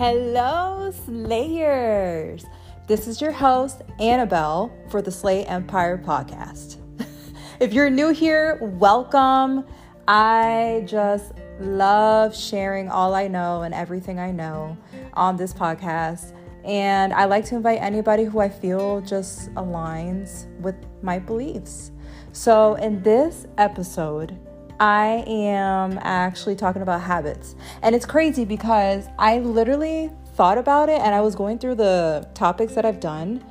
Hello, 0.00 0.90
Slayers! 1.04 2.46
This 2.86 3.06
is 3.06 3.20
your 3.20 3.32
host, 3.32 3.82
Anabel, 3.98 4.70
for 4.90 5.02
the 5.02 5.10
Slay 5.10 5.44
Empire 5.44 5.98
podcast. 5.98 6.78
if 7.60 7.74
you're 7.74 7.90
new 7.90 8.08
here, 8.08 8.58
welcome. 8.62 9.66
I 10.08 10.84
just 10.86 11.34
love 11.60 12.34
sharing 12.34 12.88
all 12.88 13.12
I 13.12 13.28
know 13.28 13.60
and 13.60 13.74
everything 13.74 14.18
I 14.18 14.30
know 14.30 14.74
on 15.12 15.36
this 15.36 15.52
podcast. 15.52 16.34
And 16.64 17.12
I 17.12 17.26
like 17.26 17.44
to 17.46 17.56
invite 17.56 17.82
anybody 17.82 18.24
who 18.24 18.38
I 18.38 18.48
feel 18.48 19.02
just 19.02 19.52
aligns 19.52 20.46
with 20.60 20.76
my 21.02 21.18
beliefs. 21.18 21.90
So, 22.32 22.76
in 22.76 23.02
this 23.02 23.46
episode, 23.58 24.38
I 24.80 25.24
am 25.26 25.98
actually 26.00 26.56
talking 26.56 26.80
about 26.80 27.02
habits. 27.02 27.54
And 27.82 27.94
it's 27.94 28.06
crazy 28.06 28.46
because 28.46 29.06
I 29.18 29.38
literally 29.38 30.10
thought 30.34 30.56
about 30.56 30.88
it 30.88 31.00
and 31.02 31.14
I 31.14 31.20
was 31.20 31.34
going 31.34 31.58
through 31.58 31.74
the 31.74 32.26
topics 32.32 32.74
that 32.74 32.86
I've 32.86 32.98
done. 32.98 33.44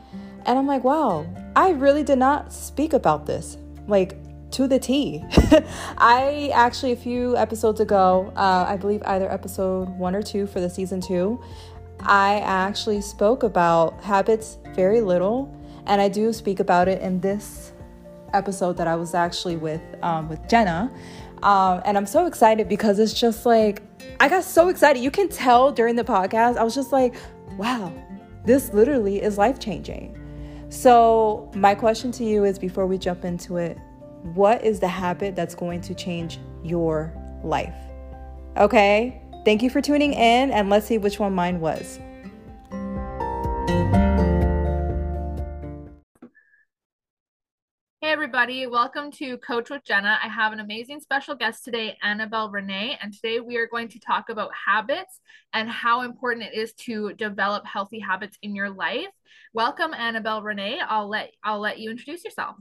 And 0.48 0.58
I'm 0.58 0.66
like, 0.66 0.84
wow, 0.84 1.28
I 1.56 1.70
really 1.70 2.02
did 2.04 2.18
not 2.18 2.52
speak 2.52 2.94
about 2.94 3.28
this. 3.28 3.58
Like, 3.88 4.18
to 4.52 4.68
the 4.68 4.80
T. 4.80 5.24
I 6.00 6.50
actually, 6.56 6.94
a 6.94 6.96
few 6.96 7.38
episodes 7.38 7.80
ago, 7.80 8.34
uh, 8.36 8.66
I 8.68 8.78
believe 8.78 9.04
either 9.06 9.32
episode 9.32 9.90
one 9.90 10.16
or 10.16 10.24
two 10.24 10.48
for 10.48 10.60
the 10.60 10.70
season 10.70 11.00
two, 11.00 11.40
I 12.00 12.40
actually 12.40 13.02
spoke 13.02 13.44
about 13.44 14.04
habits 14.04 14.58
very 14.74 15.02
little. 15.02 15.56
And 15.86 16.02
I 16.02 16.10
do 16.10 16.34
speak 16.34 16.60
about 16.60 16.88
it 16.88 17.02
in 17.04 17.20
this 17.20 17.74
episode 18.34 18.78
that 18.78 18.88
I 18.88 18.96
was 18.96 19.14
actually 19.14 19.58
with 19.58 19.82
um, 20.02 20.30
with 20.30 20.48
Jenna, 20.48 20.92
um, 21.44 21.82
and 21.86 21.98
I'm 21.98 22.06
so 22.06 22.26
excited 22.26 22.68
because 22.68 23.00
it's 23.00 23.14
just 23.14 23.46
like 23.46 23.82
I 24.20 24.30
got 24.30 24.44
so 24.44 24.70
excited. 24.70 25.02
You 25.02 25.12
can 25.12 25.30
tell 25.30 25.72
during 25.72 25.96
the 25.96 26.04
podcast, 26.04 26.58
I 26.58 26.64
was 26.64 26.76
just 26.76 26.92
like, 26.92 27.16
wow, 27.58 27.92
this 28.46 28.74
literally 28.74 29.22
is 29.22 29.38
life 29.38 29.60
changing. 29.60 30.18
So 30.70 31.52
my 31.56 31.74
question 31.74 32.12
to 32.14 32.24
you 32.24 32.44
is, 32.44 32.60
before 32.60 32.86
we 32.86 32.98
jump 32.98 33.26
into 33.26 33.58
it, 33.58 33.78
what 34.34 34.64
is 34.64 34.80
the 34.80 34.88
habit 34.88 35.36
that's 35.36 35.56
going 35.56 35.82
to 35.82 35.96
change 35.96 36.40
your 36.64 37.14
life? 37.44 37.76
Okay. 38.58 39.22
Thank 39.46 39.64
you 39.64 39.70
for 39.70 39.82
tuning 39.82 40.14
in, 40.14 40.52
and 40.52 40.70
let's 40.70 40.86
see 40.86 40.98
which 40.98 41.18
one 41.18 41.34
mine 41.34 41.62
was. 41.62 41.98
Everybody, 48.22 48.68
welcome 48.68 49.12
to 49.12 49.38
Coach 49.38 49.70
with 49.70 49.86
Jenna. 49.86 50.20
I 50.22 50.28
have 50.28 50.52
an 50.52 50.60
amazing 50.60 51.00
special 51.00 51.36
guest 51.36 51.64
today, 51.64 51.98
Anabel 52.04 52.52
Rene, 52.52 52.98
and 53.02 53.14
today 53.14 53.40
we 53.40 53.56
are 53.56 53.66
going 53.66 53.88
to 53.88 53.98
talk 53.98 54.28
about 54.28 54.52
habits 54.54 55.22
and 55.54 55.70
how 55.70 56.02
important 56.02 56.46
it 56.46 56.54
is 56.54 56.74
to 56.74 57.14
develop 57.14 57.66
healthy 57.66 57.98
habits 57.98 58.38
in 58.42 58.58
your 58.58 58.70
life. 58.70 59.08
Welcome, 59.54 59.94
Anabel 59.94 60.44
Rene. 60.44 60.82
I'll 60.86 61.08
let 61.08 61.32
I'll 61.46 61.62
let 61.62 61.80
you 61.80 61.90
introduce 61.90 62.26
yourself. 62.26 62.58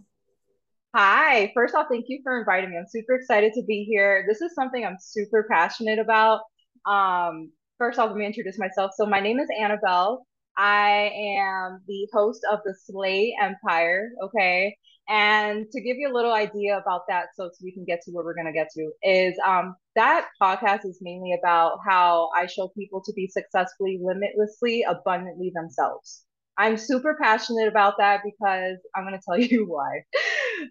Hi, 0.95 1.51
first 1.57 1.75
off, 1.75 1.87
thank 1.91 2.05
you 2.07 2.21
for 2.23 2.39
inviting 2.39 2.71
me. 2.71 2.79
I'm 2.79 2.87
super 2.89 3.17
excited 3.17 3.53
to 3.55 3.65
be 3.65 3.83
here. 3.83 4.27
This 4.29 4.41
is 4.41 4.55
something 4.55 4.87
I'm 4.87 4.99
super 5.01 5.45
passionate 5.51 5.99
about. 5.99 6.43
Um, 6.87 7.51
first 7.79 7.99
off, 7.99 8.11
let 8.11 8.17
me 8.17 8.27
introduce 8.27 8.61
myself. 8.61 8.93
So, 8.97 9.07
my 9.07 9.19
name 9.19 9.41
is 9.41 9.49
Anabel. 9.61 10.19
I 10.57 11.11
am 11.37 11.83
the 11.89 12.07
host 12.13 12.47
of 12.49 12.61
the 12.65 12.75
Slay 12.75 13.35
Empire. 13.43 14.11
Okay. 14.23 14.77
And 15.09 15.67
to 15.73 15.81
give 15.81 15.97
you 15.97 16.13
a 16.13 16.15
little 16.15 16.35
idea 16.35 16.77
about 16.77 17.03
that, 17.09 17.29
so, 17.35 17.49
so 17.49 17.59
we 17.63 17.73
can 17.73 17.85
get 17.85 18.03
to 18.03 18.11
where 18.11 18.25
we're 18.25 18.35
going 18.35 18.47
to 18.47 18.53
get 18.53 18.69
to, 18.75 18.91
is 19.03 19.35
um, 19.47 19.75
that 19.97 20.27
podcast 20.41 20.85
is 20.85 20.99
mainly 21.01 21.35
about 21.39 21.79
how 21.89 22.29
I 22.37 22.47
show 22.47 22.69
people 22.77 23.03
to 23.05 23.13
be 23.15 23.27
successfully, 23.27 23.99
limitlessly, 24.03 24.85
abundantly 24.87 25.51
themselves. 25.55 26.25
I'm 26.59 26.77
super 26.77 27.17
passionate 27.23 27.69
about 27.69 27.95
that 27.99 28.21
because 28.23 28.77
I'm 28.95 29.05
going 29.05 29.15
to 29.15 29.23
tell 29.25 29.39
you 29.51 29.65
why. 29.67 30.03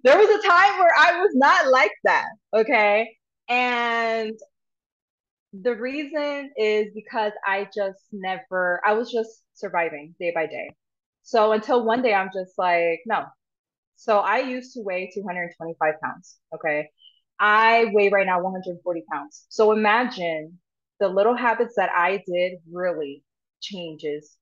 there 0.03 0.17
was 0.17 0.29
a 0.29 0.47
time 0.47 0.79
where 0.79 0.93
I 0.95 1.19
was 1.19 1.31
not 1.33 1.71
like 1.71 1.93
that. 2.03 2.27
Okay. 2.55 3.09
And 3.49 4.33
the 5.53 5.75
reason 5.75 6.51
is 6.57 6.87
because 6.93 7.31
I 7.45 7.67
just 7.75 7.99
never, 8.11 8.81
I 8.85 8.93
was 8.93 9.11
just 9.11 9.41
surviving 9.53 10.13
day 10.19 10.31
by 10.35 10.45
day. 10.45 10.69
So 11.23 11.53
until 11.53 11.83
one 11.83 12.01
day, 12.01 12.13
I'm 12.13 12.29
just 12.33 12.53
like, 12.57 12.99
no, 13.05 13.23
so 13.97 14.19
I 14.19 14.39
used 14.39 14.73
to 14.75 14.81
weigh 14.81 15.11
225 15.13 15.95
pounds. 16.01 16.37
Okay. 16.55 16.89
I 17.39 17.91
weigh 17.93 18.09
right 18.09 18.25
now 18.25 18.41
140 18.41 19.03
pounds. 19.11 19.45
So 19.49 19.71
imagine 19.71 20.59
the 20.99 21.07
little 21.07 21.35
habits 21.35 21.73
that 21.77 21.89
I 21.93 22.23
did 22.25 22.59
really 22.71 23.23
changes 23.61 24.37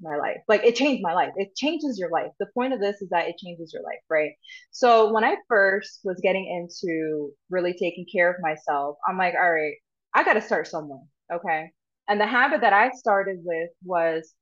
my 0.00 0.16
life. 0.16 0.38
Like 0.48 0.64
it 0.64 0.76
changed 0.76 1.02
my 1.02 1.14
life. 1.14 1.32
It 1.36 1.54
changes 1.56 1.98
your 1.98 2.10
life. 2.10 2.30
The 2.38 2.46
point 2.54 2.72
of 2.72 2.80
this 2.80 3.00
is 3.00 3.08
that 3.10 3.28
it 3.28 3.36
changes 3.38 3.72
your 3.72 3.82
life, 3.82 4.00
right? 4.10 4.32
So 4.70 5.12
when 5.12 5.24
I 5.24 5.36
first 5.48 6.00
was 6.04 6.20
getting 6.22 6.46
into 6.46 7.30
really 7.50 7.72
taking 7.72 8.06
care 8.10 8.30
of 8.30 8.36
myself, 8.40 8.96
I'm 9.08 9.18
like, 9.18 9.34
all 9.34 9.52
right, 9.52 9.74
I 10.14 10.24
got 10.24 10.34
to 10.34 10.42
start 10.42 10.66
somewhere. 10.66 11.02
Okay. 11.32 11.70
And 12.08 12.20
the 12.20 12.26
habit 12.26 12.60
that 12.62 12.72
I 12.72 12.90
started 12.90 13.38
with 13.42 13.70
was 13.84 14.32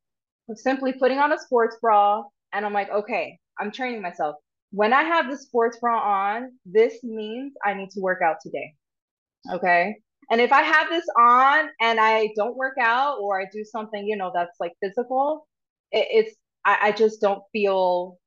simply 0.54 0.92
putting 0.92 1.18
on 1.18 1.32
a 1.32 1.38
sports 1.38 1.76
bra. 1.80 2.22
And 2.52 2.64
I'm 2.66 2.72
like, 2.72 2.90
okay, 2.90 3.38
I'm 3.58 3.70
training 3.70 4.02
myself 4.02 4.36
when 4.74 4.92
I 4.92 5.04
have 5.04 5.30
the 5.30 5.38
sports 5.38 5.78
bra 5.78 6.00
on, 6.00 6.50
this 6.66 7.04
means 7.04 7.52
I 7.64 7.74
need 7.74 7.90
to 7.90 8.00
work 8.00 8.22
out 8.22 8.38
today. 8.42 8.74
Okay. 9.52 9.94
And 10.32 10.40
if 10.40 10.50
I 10.50 10.62
have 10.62 10.88
this 10.88 11.06
on 11.16 11.68
and 11.80 12.00
I 12.00 12.30
don't 12.34 12.56
work 12.56 12.74
out 12.80 13.18
or 13.20 13.40
I 13.40 13.44
do 13.52 13.64
something, 13.64 14.04
you 14.04 14.16
know, 14.16 14.32
that's 14.34 14.58
like 14.58 14.72
physical, 14.82 15.46
it, 15.92 16.08
it's, 16.10 16.36
I, 16.64 16.88
I 16.88 16.92
just 16.92 17.20
don't 17.20 17.44
feel 17.52 18.18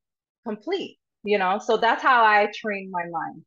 complete, 0.46 1.00
you 1.24 1.38
know? 1.38 1.60
So 1.60 1.76
that's 1.76 2.02
how 2.02 2.24
I 2.24 2.50
train 2.56 2.92
my 2.92 3.04
mind. 3.12 3.44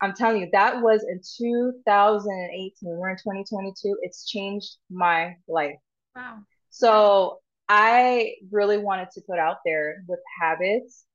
I'm 0.00 0.12
telling 0.12 0.40
you, 0.40 0.48
that 0.52 0.82
was 0.82 1.06
in 1.08 1.20
2018. 1.20 2.72
We're 2.82 3.10
in 3.10 3.16
2022. 3.18 3.98
It's 4.02 4.28
changed 4.28 4.78
my 4.90 5.36
life. 5.46 5.76
Wow. 6.16 6.38
So 6.70 7.38
I 7.70 8.34
really 8.52 8.78
wanted 8.78 9.10
to 9.12 9.22
put 9.28 9.40
out 9.40 9.58
there 9.64 10.04
with 10.08 10.20
habits 10.42 11.06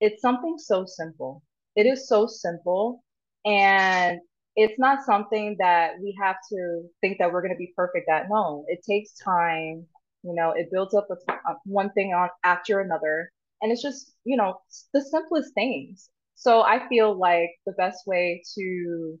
it's 0.00 0.22
something 0.22 0.56
so 0.58 0.84
simple. 0.86 1.42
It 1.76 1.86
is 1.86 2.08
so 2.08 2.26
simple. 2.28 3.04
And 3.46 4.20
it's 4.56 4.78
not 4.78 5.04
something 5.04 5.56
that 5.60 5.94
we 6.02 6.16
have 6.22 6.36
to 6.52 6.84
think 7.02 7.18
that 7.18 7.32
we're 7.32 7.42
going 7.42 7.54
to 7.54 7.58
be 7.58 7.72
perfect 7.76 8.08
at. 8.10 8.26
No, 8.30 8.64
it 8.68 8.80
takes 8.88 9.14
time. 9.14 9.86
You 10.24 10.34
know, 10.34 10.52
it 10.56 10.68
builds 10.72 10.94
up 10.94 11.08
a, 11.10 11.32
uh, 11.32 11.54
one 11.66 11.92
thing 11.92 12.14
on 12.14 12.30
after 12.44 12.80
another. 12.80 13.30
And 13.62 13.72
it's 13.72 13.82
just, 13.82 14.14
you 14.24 14.36
know, 14.36 14.60
the 14.94 15.02
simplest 15.02 15.54
things. 15.54 16.10
So 16.36 16.62
I 16.62 16.88
feel 16.88 17.18
like 17.18 17.50
the 17.66 17.72
best 17.72 18.06
way 18.06 18.42
to 18.56 19.18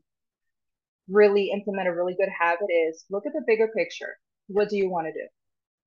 really 1.08 1.50
implement 1.52 1.88
a 1.88 1.94
really 1.94 2.14
good 2.14 2.30
habit 2.40 2.68
is 2.88 3.04
look 3.10 3.26
at 3.26 3.32
the 3.32 3.42
bigger 3.46 3.68
picture. 3.76 4.18
What 4.48 4.68
do 4.70 4.76
you 4.76 4.90
want 4.90 5.08
to 5.08 5.14
do? 5.14 5.26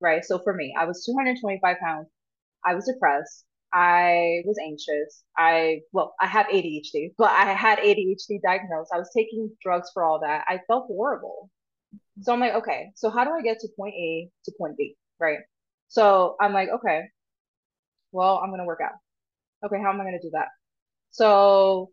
Right. 0.00 0.24
So 0.24 0.38
for 0.38 0.54
me, 0.54 0.74
I 0.78 0.84
was 0.84 1.04
225 1.04 1.76
pounds. 1.78 2.08
I 2.64 2.74
was 2.74 2.86
depressed. 2.86 3.44
I 3.72 4.42
was 4.46 4.56
anxious. 4.62 5.24
I, 5.36 5.80
well, 5.92 6.14
I 6.20 6.26
have 6.26 6.46
ADHD, 6.48 7.14
but 7.18 7.30
I 7.30 7.52
had 7.52 7.78
ADHD 7.80 8.40
diagnosed. 8.42 8.92
I 8.94 8.98
was 8.98 9.10
taking 9.16 9.50
drugs 9.62 9.90
for 9.94 10.04
all 10.04 10.20
that. 10.20 10.44
I 10.48 10.60
felt 10.68 10.86
horrible. 10.86 11.50
So 12.22 12.32
I'm 12.32 12.40
like, 12.40 12.54
okay, 12.54 12.92
so 12.96 13.10
how 13.10 13.24
do 13.24 13.30
I 13.32 13.42
get 13.42 13.60
to 13.60 13.68
point 13.76 13.94
A 13.94 14.30
to 14.46 14.52
point 14.58 14.76
B? 14.76 14.96
Right. 15.20 15.40
So 15.88 16.36
I'm 16.40 16.52
like, 16.52 16.68
okay, 16.70 17.04
well, 18.12 18.40
I'm 18.42 18.50
going 18.50 18.60
to 18.60 18.66
work 18.66 18.80
out. 18.82 18.92
Okay, 19.64 19.80
how 19.82 19.90
am 19.90 20.00
I 20.00 20.04
going 20.04 20.18
to 20.20 20.26
do 20.26 20.30
that? 20.32 20.48
So 21.10 21.90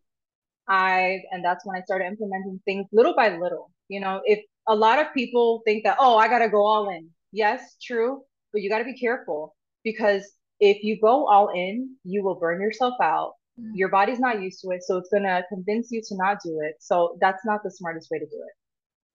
I, 0.70 1.22
and 1.32 1.46
that's 1.46 1.66
when 1.66 1.78
I 1.78 1.84
started 1.84 2.06
implementing 2.08 2.62
things 2.66 2.88
little 2.94 3.16
by 3.16 3.38
little. 3.38 3.72
You 3.90 4.02
know, 4.02 4.22
if 4.26 4.40
a 4.68 4.76
lot 4.76 5.00
of 5.00 5.14
people 5.14 5.62
think 5.66 5.86
that, 5.86 5.98
oh, 6.00 6.18
I 6.18 6.28
got 6.28 6.40
to 6.40 6.50
go 6.50 6.66
all 6.66 6.90
in. 6.90 7.10
Yes, 7.36 7.76
true. 7.84 8.22
But 8.54 8.62
you 8.62 8.70
got 8.70 8.80
to 8.80 8.86
be 8.86 8.98
careful 8.98 9.56
because 9.84 10.24
if 10.62 10.84
you 10.84 10.98
go 11.02 11.28
all 11.28 11.50
in, 11.50 11.96
you 12.06 12.24
will 12.24 12.36
burn 12.36 12.62
yourself 12.62 12.94
out. 13.02 13.34
Mm-hmm. 13.60 13.76
Your 13.76 13.90
body's 13.90 14.20
not 14.20 14.42
used 14.42 14.62
to 14.62 14.70
it, 14.70 14.84
so 14.84 14.98
it's 14.98 15.10
gonna 15.14 15.44
convince 15.50 15.92
you 15.92 16.02
to 16.08 16.16
not 16.16 16.38
do 16.44 16.62
it. 16.62 16.76
So 16.80 17.18
that's 17.20 17.46
not 17.46 17.62
the 17.64 17.72
smartest 17.72 18.08
way 18.10 18.20
to 18.20 18.26
do 18.26 18.38
it. 18.38 18.54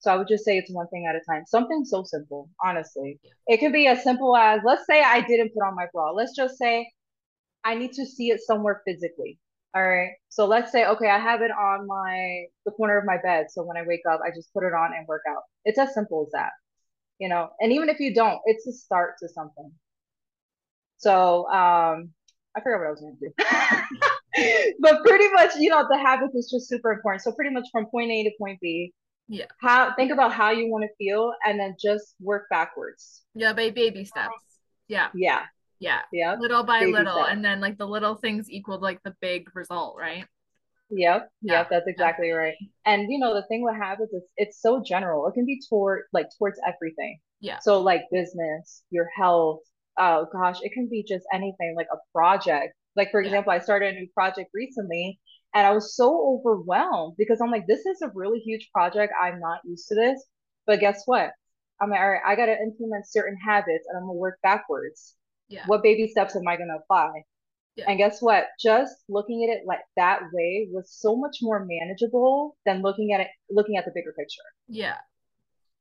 So 0.00 0.12
I 0.12 0.16
would 0.16 0.28
just 0.28 0.44
say 0.44 0.58
it's 0.58 0.70
one 0.70 0.86
thing 0.88 1.06
at 1.08 1.16
a 1.16 1.20
time. 1.30 1.44
Something 1.46 1.84
so 1.84 2.02
simple, 2.04 2.50
honestly. 2.62 3.18
It 3.46 3.58
can 3.58 3.72
be 3.72 3.86
as 3.86 4.02
simple 4.02 4.36
as 4.36 4.60
let's 4.64 4.86
say 4.86 5.02
I 5.02 5.20
didn't 5.22 5.54
put 5.54 5.66
on 5.66 5.74
my 5.74 5.86
bra. 5.92 6.10
Let's 6.10 6.36
just 6.36 6.58
say 6.58 6.90
I 7.64 7.74
need 7.74 7.92
to 7.92 8.04
see 8.04 8.28
it 8.28 8.40
somewhere 8.40 8.82
physically. 8.86 9.38
All 9.74 9.86
right. 9.86 10.10
So 10.28 10.46
let's 10.46 10.72
say, 10.72 10.84
okay, 10.84 11.08
I 11.08 11.18
have 11.18 11.40
it 11.42 11.50
on 11.50 11.86
my 11.86 12.44
the 12.66 12.72
corner 12.72 12.98
of 12.98 13.04
my 13.06 13.16
bed. 13.22 13.46
So 13.50 13.62
when 13.62 13.78
I 13.78 13.82
wake 13.86 14.02
up, 14.10 14.20
I 14.26 14.30
just 14.34 14.52
put 14.52 14.64
it 14.64 14.74
on 14.74 14.92
and 14.96 15.06
work 15.08 15.22
out. 15.28 15.42
It's 15.64 15.78
as 15.78 15.94
simple 15.94 16.26
as 16.26 16.32
that. 16.32 16.50
You 17.20 17.28
know, 17.28 17.50
and 17.60 17.70
even 17.72 17.88
if 17.88 18.00
you 18.00 18.14
don't, 18.14 18.40
it's 18.46 18.66
a 18.66 18.72
start 18.72 19.14
to 19.20 19.28
something. 19.28 19.70
So 20.96 21.46
um, 21.48 22.10
I 22.56 22.60
forgot 22.62 22.78
what 22.78 22.86
I 22.86 22.90
was 22.90 23.00
going 23.00 23.16
to 23.16 23.28
do. 23.28 24.74
but 24.80 25.02
pretty 25.04 25.30
much, 25.32 25.54
you 25.56 25.70
know, 25.70 25.86
the 25.88 25.98
habits 25.98 26.34
is 26.34 26.50
just 26.50 26.68
super 26.68 26.92
important. 26.92 27.22
So 27.22 27.32
pretty 27.32 27.54
much 27.54 27.66
from 27.70 27.86
point 27.86 28.10
A 28.10 28.24
to 28.24 28.30
point 28.38 28.58
B, 28.60 28.92
Yeah. 29.28 29.46
How 29.60 29.94
think 29.94 30.10
about 30.10 30.32
how 30.32 30.50
you 30.50 30.68
want 30.70 30.84
to 30.84 30.90
feel 30.96 31.32
and 31.46 31.60
then 31.60 31.76
just 31.80 32.14
work 32.20 32.46
backwards. 32.50 33.22
Yeah, 33.34 33.52
by 33.52 33.70
baby 33.70 34.04
steps. 34.04 34.34
Yeah. 34.88 35.08
Yeah. 35.14 35.42
Yeah. 35.78 36.00
Yeah. 36.12 36.36
Little 36.38 36.64
by 36.64 36.80
Baby 36.80 36.92
little. 36.92 37.12
steps. 37.14 37.28
And 37.32 37.44
then 37.44 37.60
like 37.60 37.78
the 37.78 37.86
little 37.86 38.16
things 38.16 38.50
equaled 38.50 38.82
like 38.82 39.02
the 39.04 39.14
big 39.20 39.48
result, 39.54 39.96
right? 39.98 40.24
Yep. 40.90 41.30
Yep. 41.42 41.68
That's 41.70 41.86
exactly 41.86 42.30
right. 42.30 42.54
And 42.84 43.10
you 43.10 43.18
know, 43.18 43.34
the 43.34 43.46
thing 43.46 43.62
with 43.62 43.76
habits 43.76 44.12
is 44.12 44.24
it's 44.36 44.60
so 44.60 44.82
general. 44.82 45.26
It 45.26 45.34
can 45.34 45.46
be 45.46 45.60
toward 45.68 46.02
like 46.12 46.26
towards 46.38 46.58
everything. 46.66 47.20
Yeah. 47.40 47.58
So 47.60 47.80
like 47.80 48.02
business, 48.10 48.82
your 48.90 49.08
health, 49.16 49.60
oh 49.98 50.26
gosh, 50.32 50.58
it 50.62 50.72
can 50.72 50.88
be 50.88 51.04
just 51.06 51.24
anything 51.32 51.74
like 51.76 51.88
a 51.92 51.98
project. 52.12 52.74
Like 52.96 53.10
for 53.10 53.20
example, 53.20 53.52
I 53.52 53.60
started 53.60 53.94
a 53.94 53.98
new 54.00 54.08
project 54.14 54.50
recently 54.52 55.20
and 55.54 55.66
I 55.66 55.70
was 55.72 55.96
so 55.96 56.40
overwhelmed 56.44 57.14
because 57.16 57.40
I'm 57.40 57.50
like, 57.50 57.66
this 57.66 57.86
is 57.86 58.02
a 58.02 58.10
really 58.14 58.40
huge 58.40 58.68
project. 58.72 59.12
I'm 59.20 59.40
not 59.40 59.60
used 59.64 59.88
to 59.88 59.94
this. 59.94 60.24
But 60.66 60.80
guess 60.80 61.02
what? 61.06 61.30
I'm 61.80 61.90
like, 61.90 62.00
all 62.00 62.10
right, 62.10 62.20
I 62.26 62.34
gotta 62.34 62.56
implement 62.60 63.08
certain 63.08 63.36
habits 63.36 63.86
and 63.88 63.96
I'm 63.96 64.04
gonna 64.04 64.18
work 64.18 64.38
backwards. 64.42 65.14
Yeah. 65.48 65.64
What 65.66 65.82
baby 65.82 66.08
steps 66.08 66.36
am 66.36 66.46
I 66.46 66.56
gonna 66.56 66.76
apply? 66.82 67.10
Yeah. 67.76 67.84
And 67.88 67.98
guess 67.98 68.20
what? 68.20 68.46
Just 68.60 68.96
looking 69.08 69.44
at 69.48 69.56
it 69.56 69.66
like 69.66 69.80
that 69.96 70.20
way 70.32 70.68
was 70.70 70.90
so 70.90 71.16
much 71.16 71.38
more 71.40 71.64
manageable 71.64 72.56
than 72.66 72.82
looking 72.82 73.12
at 73.12 73.20
it 73.20 73.28
looking 73.50 73.76
at 73.76 73.84
the 73.84 73.92
bigger 73.94 74.12
picture. 74.12 74.42
Yeah. 74.68 74.96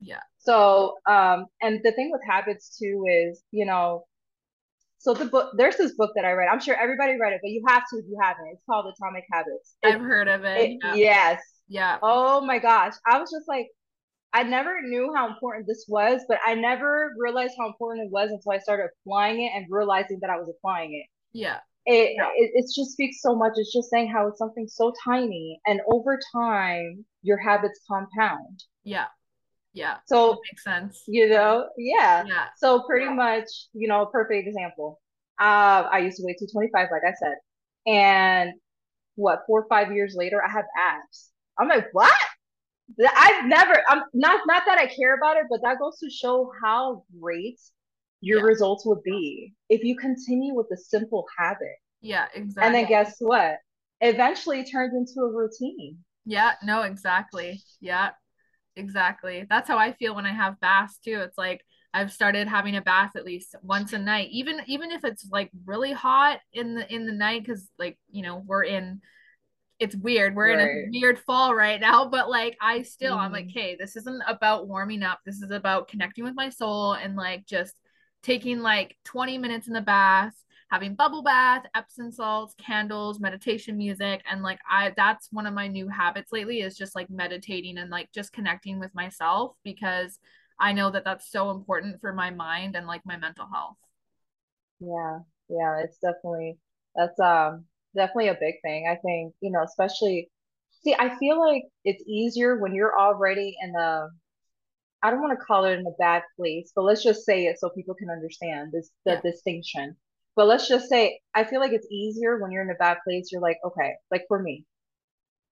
Yeah. 0.01 0.21
So, 0.37 0.97
um, 1.07 1.47
and 1.61 1.81
the 1.83 1.91
thing 1.91 2.09
with 2.11 2.21
habits 2.25 2.77
too 2.77 3.05
is, 3.09 3.43
you 3.51 3.65
know, 3.65 4.05
so 4.99 5.13
the 5.13 5.25
book, 5.25 5.51
there's 5.57 5.77
this 5.77 5.93
book 5.95 6.11
that 6.15 6.25
I 6.25 6.31
read. 6.33 6.47
I'm 6.51 6.59
sure 6.59 6.75
everybody 6.75 7.17
read 7.19 7.33
it, 7.33 7.39
but 7.41 7.49
you 7.51 7.63
have 7.67 7.83
to 7.89 7.97
if 7.99 8.05
you 8.07 8.17
haven't. 8.21 8.47
It's 8.53 8.63
called 8.69 8.85
Atomic 8.85 9.23
Habits. 9.31 9.75
It- 9.81 9.95
I've 9.95 10.01
heard 10.01 10.27
of 10.27 10.43
it. 10.45 10.61
it- 10.71 10.79
yeah. 10.83 10.93
yes. 10.95 11.41
Yeah. 11.67 11.97
Oh 12.01 12.41
my 12.41 12.59
gosh. 12.59 12.93
I 13.05 13.19
was 13.19 13.31
just 13.31 13.47
like, 13.47 13.67
I 14.33 14.43
never 14.43 14.81
knew 14.81 15.11
how 15.15 15.27
important 15.27 15.67
this 15.67 15.85
was, 15.87 16.21
but 16.27 16.37
I 16.45 16.53
never 16.55 17.11
realized 17.17 17.53
how 17.57 17.67
important 17.67 18.05
it 18.05 18.11
was 18.11 18.29
until 18.29 18.51
I 18.51 18.59
started 18.59 18.89
applying 19.05 19.41
it 19.41 19.51
and 19.55 19.65
realizing 19.69 20.19
that 20.21 20.29
I 20.29 20.37
was 20.37 20.49
applying 20.49 20.93
it. 20.93 21.05
Yeah. 21.33 21.59
It, 21.91 22.13
Yeah. 22.15 22.29
it 22.35 22.51
it 22.53 22.65
just 22.75 22.91
speaks 22.91 23.21
so 23.21 23.35
much. 23.35 23.53
It's 23.55 23.73
just 23.73 23.89
saying 23.89 24.09
how 24.11 24.27
it's 24.27 24.37
something 24.37 24.67
so 24.67 24.93
tiny, 25.03 25.59
and 25.65 25.81
over 25.91 26.19
time, 26.31 27.03
your 27.23 27.37
habits 27.37 27.79
compound. 27.87 28.63
Yeah. 28.83 29.05
Yeah. 29.73 29.97
So, 30.07 30.31
That 30.31 30.37
makes 30.51 30.63
sense. 30.63 31.03
you 31.07 31.29
know, 31.29 31.69
yeah. 31.77 32.23
Yeah. 32.27 32.45
So 32.57 32.81
pretty 32.83 33.09
much, 33.13 33.47
you 33.73 33.87
know, 33.87 34.01
a 34.03 34.09
perfect 34.09 34.47
example. 34.47 34.99
Uh, 35.39 35.87
I 35.91 35.99
used 35.99 36.17
to 36.17 36.23
weigh 36.25 36.33
225, 36.33 36.87
like 36.91 37.01
I 37.07 37.13
said. 37.13 37.35
And 37.85 38.53
what, 39.15 39.43
four 39.47 39.61
or 39.61 39.67
five 39.69 39.91
years 39.93 40.15
later, 40.17 40.43
I 40.43 40.49
have 40.51 40.65
abs. 40.77 41.29
I'm 41.57 41.67
like, 41.67 41.87
what? 41.93 42.13
I've 43.15 43.45
never, 43.45 43.75
I'm 43.87 44.01
not, 44.13 44.41
not 44.47 44.63
that 44.65 44.79
I 44.79 44.87
care 44.87 45.15
about 45.15 45.37
it, 45.37 45.43
but 45.49 45.61
that 45.61 45.77
goes 45.79 45.99
to 45.99 46.09
show 46.09 46.51
how 46.63 47.03
great 47.21 47.59
your 48.21 48.39
Yeah. 48.39 48.45
results 48.45 48.85
would 48.85 49.01
be 49.03 49.53
if 49.69 49.83
you 49.83 49.95
continue 49.97 50.53
with 50.53 50.67
a 50.71 50.77
simple 50.77 51.25
habit. 51.37 51.75
Yeah. 52.01 52.27
Exactly. 52.33 52.65
And 52.65 52.75
then 52.75 52.85
guess 52.87 53.15
what? 53.19 53.57
Eventually 54.01 54.61
it 54.61 54.71
turns 54.71 54.93
into 54.93 55.21
a 55.25 55.31
routine. 55.31 55.97
Yeah, 56.25 56.53
no, 56.63 56.83
exactly. 56.83 57.61
Yeah, 57.81 58.11
exactly. 58.75 59.45
That's 59.49 59.67
how 59.67 59.77
I 59.77 59.93
feel 59.93 60.15
when 60.15 60.25
I 60.25 60.33
have 60.33 60.59
baths 60.59 60.97
too. 61.03 61.19
It's 61.21 61.37
like 61.37 61.65
I've 61.93 62.11
started 62.11 62.47
having 62.47 62.75
a 62.75 62.81
bath 62.81 63.15
at 63.15 63.25
least 63.25 63.55
once 63.63 63.93
a 63.93 63.97
night, 63.97 64.29
even 64.31 64.61
even 64.67 64.91
if 64.91 65.03
it's 65.03 65.27
like 65.31 65.49
really 65.65 65.91
hot 65.91 66.39
in 66.53 66.75
the 66.75 66.93
in 66.93 67.05
the 67.05 67.11
night, 67.13 67.43
because 67.43 67.67
like 67.79 67.97
you 68.11 68.21
know 68.23 68.43
we're 68.45 68.63
in. 68.63 69.01
It's 69.79 69.95
weird. 69.95 70.35
We're 70.35 70.49
in 70.49 70.59
a 70.59 70.89
weird 70.91 71.19
fall 71.19 71.55
right 71.55 71.79
now, 71.79 72.09
but 72.09 72.29
like 72.29 72.57
I 72.61 72.81
still, 72.81 73.13
I'm 73.13 73.31
like, 73.31 73.45
Mhm. 73.47 73.53
hey, 73.53 73.75
this 73.79 73.95
isn't 73.95 74.21
about 74.27 74.67
warming 74.67 75.03
up. 75.03 75.21
This 75.25 75.41
is 75.41 75.51
about 75.51 75.87
connecting 75.87 76.25
with 76.25 76.35
my 76.35 76.49
soul 76.49 76.93
and 76.93 77.15
like 77.15 77.45
just 77.45 77.73
taking 78.23 78.59
like 78.59 78.97
20 79.05 79.37
minutes 79.37 79.67
in 79.67 79.73
the 79.73 79.81
bath, 79.81 80.33
having 80.69 80.95
bubble 80.95 81.23
bath, 81.23 81.63
Epsom 81.75 82.11
salts, 82.11 82.53
candles, 82.55 83.19
meditation 83.19 83.77
music. 83.77 84.21
And 84.29 84.43
like 84.43 84.59
I 84.69 84.93
that's 84.95 85.29
one 85.31 85.45
of 85.45 85.53
my 85.53 85.67
new 85.67 85.87
habits 85.89 86.31
lately 86.31 86.61
is 86.61 86.77
just 86.77 86.95
like 86.95 87.09
meditating 87.09 87.77
and 87.77 87.89
like 87.89 88.11
just 88.13 88.33
connecting 88.33 88.79
with 88.79 88.93
myself 88.95 89.55
because 89.63 90.19
I 90.59 90.73
know 90.73 90.91
that 90.91 91.05
that's 91.05 91.31
so 91.31 91.51
important 91.51 92.01
for 92.01 92.13
my 92.13 92.31
mind 92.31 92.75
and 92.75 92.85
like 92.87 93.01
my 93.05 93.17
mental 93.17 93.47
health. 93.51 93.77
Yeah, 94.79 95.19
yeah, 95.49 95.79
it's 95.83 95.97
definitely 95.99 96.57
that's 96.95 97.19
um 97.19 97.65
definitely 97.95 98.29
a 98.29 98.37
big 98.39 98.55
thing. 98.63 98.87
I 98.89 98.95
think, 98.95 99.33
you 99.41 99.51
know, 99.51 99.63
especially 99.63 100.29
see, 100.83 100.95
I 100.97 101.17
feel 101.17 101.39
like 101.39 101.63
it's 101.83 102.03
easier 102.07 102.57
when 102.57 102.73
you're 102.75 102.97
already 102.97 103.55
in 103.61 103.71
the 103.73 104.09
I 105.01 105.11
don't 105.11 105.21
want 105.21 105.37
to 105.39 105.45
call 105.45 105.65
it 105.65 105.79
in 105.79 105.87
a 105.87 105.91
bad 105.99 106.23
place, 106.37 106.71
but 106.75 106.83
let's 106.83 107.03
just 107.03 107.25
say 107.25 107.45
it 107.45 107.59
so 107.59 107.69
people 107.69 107.95
can 107.95 108.09
understand 108.09 108.71
this 108.71 108.91
the 109.05 109.15
Yeah. 109.15 109.21
distinction. 109.23 109.95
But 110.35 110.47
let's 110.47 110.67
just 110.67 110.89
say 110.89 111.19
I 111.33 111.43
feel 111.43 111.59
like 111.59 111.73
it's 111.73 111.87
easier 111.91 112.39
when 112.39 112.51
you're 112.51 112.63
in 112.63 112.69
a 112.71 112.75
bad 112.75 112.97
place. 113.05 113.31
You're 113.31 113.41
like, 113.41 113.59
okay, 113.65 113.95
like 114.11 114.25
for 114.27 114.41
me, 114.41 114.65